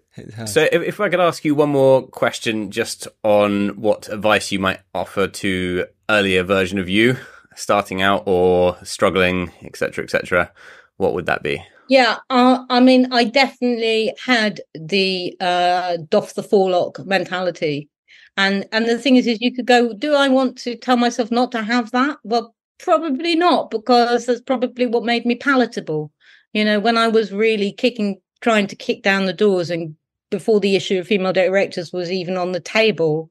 [0.47, 4.59] so if, if i could ask you one more question just on what advice you
[4.59, 7.17] might offer to earlier version of you
[7.57, 10.53] starting out or struggling, etc., etc.,
[10.99, 11.63] what would that be?
[11.89, 17.89] Yeah, uh, I mean, I definitely had the uh, doff the forelock mentality,
[18.37, 21.31] and and the thing is, is you could go, do I want to tell myself
[21.31, 22.19] not to have that?
[22.25, 26.13] Well, probably not, because that's probably what made me palatable.
[26.53, 29.97] You know, when I was really kicking, trying to kick down the doors, and
[30.31, 33.31] before the issue of female directors was even on the table,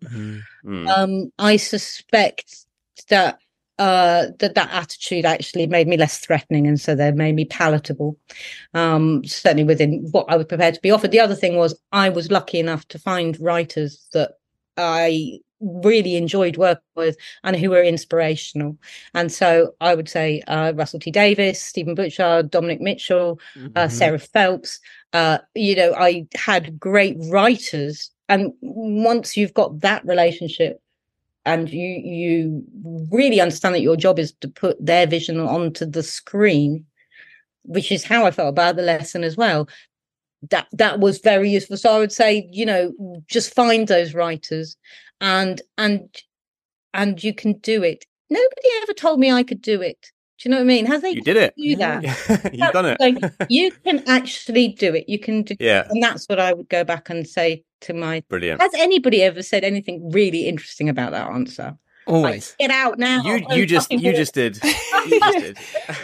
[0.66, 0.88] Mm-hmm.
[0.88, 2.66] um, I suspect
[3.10, 3.40] that
[3.78, 8.18] uh, that that attitude actually made me less threatening, and so they made me palatable.
[8.74, 11.12] Um, certainly within what I was prepared to be offered.
[11.12, 14.32] The other thing was I was lucky enough to find writers that
[14.78, 18.78] I really enjoyed working with and who were inspirational.
[19.14, 23.40] And so I would say uh, Russell T Davies, Stephen Butchard, Dominic Mitchell,
[23.76, 24.80] uh, Sarah Phelps.
[25.14, 30.82] Uh, you know, I had great writers, and once you've got that relationship
[31.46, 32.64] and you you
[33.12, 36.86] really understand that your job is to put their vision onto the screen
[37.64, 39.68] which is how i felt about the lesson as well
[40.50, 42.94] that that was very useful so i would say you know
[43.28, 44.78] just find those writers
[45.22, 46.10] and and
[46.94, 50.52] and you can do it nobody ever told me i could do it do you
[50.52, 51.54] know what i mean has they You did it.
[51.58, 52.04] do that
[52.54, 53.00] You've done it.
[53.00, 53.18] Like,
[53.50, 55.88] you can actually do it you can do Yeah.
[55.90, 58.62] and that's what i would go back and say to my Brilliant.
[58.62, 61.78] has anybody ever said anything really interesting about that answer
[62.08, 62.56] Always.
[62.60, 64.60] get out now You Oh, you just you just did.
[64.64, 65.58] You just did.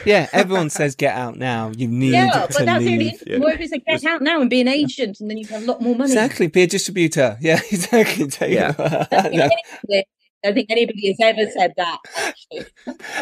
[0.06, 1.72] Yeah, everyone says get out now.
[1.78, 3.24] You need yeah to but that's the only leave.
[3.28, 3.38] Yeah.
[3.38, 5.64] what if it's like get out now and be an agent and then you have
[5.64, 7.38] a lot more money Exactly, be a distributor.
[7.42, 8.28] Yeah, exactly.
[8.28, 8.70] Take Yeah.
[8.78, 9.08] over.
[9.12, 10.06] I don't think no, anybody-
[10.44, 12.66] I don't think anybody has ever said that actually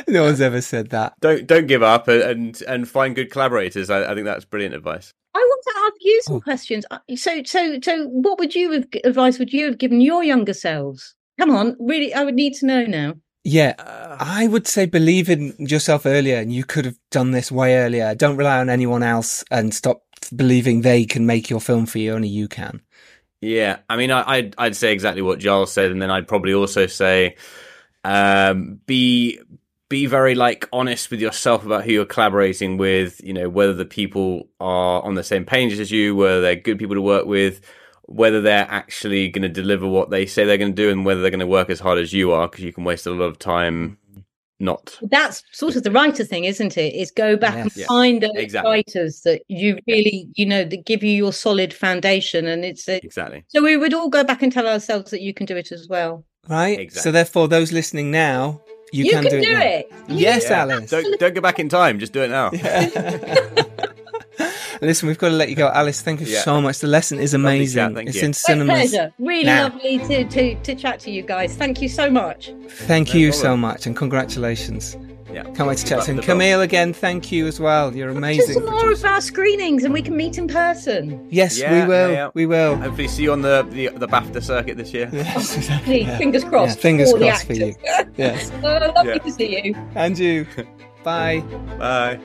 [0.08, 1.14] no one's ever said that.
[1.20, 3.90] Don't don't give up and and, and find good collaborators.
[3.90, 5.12] I, I think that's brilliant advice.
[5.36, 6.32] I want to ask you Oh.
[6.32, 6.86] some questions.
[6.90, 10.54] Uh, So, so, so, what would you have advice would you have given your younger
[10.54, 11.14] selves?
[11.40, 13.16] Come on, really, I would need to know now.
[13.46, 17.52] Yeah, Uh, I would say believe in yourself earlier, and you could have done this
[17.52, 18.14] way earlier.
[18.14, 20.04] Don't rely on anyone else, and stop
[20.36, 22.14] believing they can make your film for you.
[22.14, 22.82] Only you can.
[23.42, 26.54] Yeah, I mean, I, I'd I'd say exactly what Giles said, and then I'd probably
[26.54, 27.38] also say,
[28.04, 29.40] um, be
[29.88, 33.22] be very like honest with yourself about who you're collaborating with.
[33.24, 36.78] You know, whether the people are on the same page as you, whether they're good
[36.78, 37.62] people to work with,
[38.12, 41.22] whether they're actually going to deliver what they say they're going to do, and whether
[41.22, 43.26] they're going to work as hard as you are, because you can waste a lot
[43.26, 43.98] of time
[44.62, 44.98] not.
[45.04, 46.94] That's sort of the writer thing, isn't it?
[46.94, 47.64] Is go back Yes.
[47.64, 48.70] and Yeah, find those exactly.
[48.72, 52.98] writers that you really, you know, that give you your solid foundation, and it's a,
[52.98, 53.46] Exactly.
[53.48, 55.88] so we would all go back and tell ourselves that you can do it as
[55.88, 56.26] well.
[56.50, 56.78] Right.
[56.80, 57.04] exactly.
[57.04, 59.62] So therefore, those listening now, you, You, can, can, do, do now.
[59.62, 59.92] it.
[60.10, 60.62] Yes, Yeah.
[60.64, 60.90] Alice.
[60.90, 62.00] Don't don't go back in time.
[62.00, 62.50] Just do it now.
[64.82, 66.02] Listen, we've got to let you go, Alice.
[66.02, 66.40] Thank you Yeah.
[66.42, 66.80] so much.
[66.80, 67.76] The lesson is amazing.
[67.80, 68.22] chat, thank it's you.
[68.24, 68.90] in Great cinemas.
[68.92, 69.14] pleasure.
[69.20, 69.64] Really now.
[69.64, 71.56] lovely to, to to chat to you guys.
[71.56, 72.52] Thank you so much.
[72.70, 74.96] Thank No you so much, and congratulations.
[75.32, 75.44] Yeah.
[75.44, 76.16] Can't wait to chat luck soon.
[76.16, 76.40] with the film.
[76.40, 77.96] Camille, again, thank you as well.
[77.96, 78.54] You're Just amazing.
[78.56, 81.28] some more of our screenings, and we can meet in person.
[81.30, 82.08] Yes, Yeah, we will.
[82.10, 82.30] yeah, yeah.
[82.34, 82.78] We will.
[82.78, 85.08] Hopefully, see you on the the, the BAFTA circuit this year.
[85.14, 86.04] Yes, oh, exactly.
[86.04, 86.78] Hey, Fingers crossed.
[86.78, 87.76] Yeah, fingers for the crossed for you.
[88.18, 88.52] Yes.
[88.64, 89.18] Oh, lovely Yeah.
[89.20, 89.76] to see you.
[89.96, 90.48] And you.
[91.04, 91.42] Bye.
[91.78, 92.20] Bye.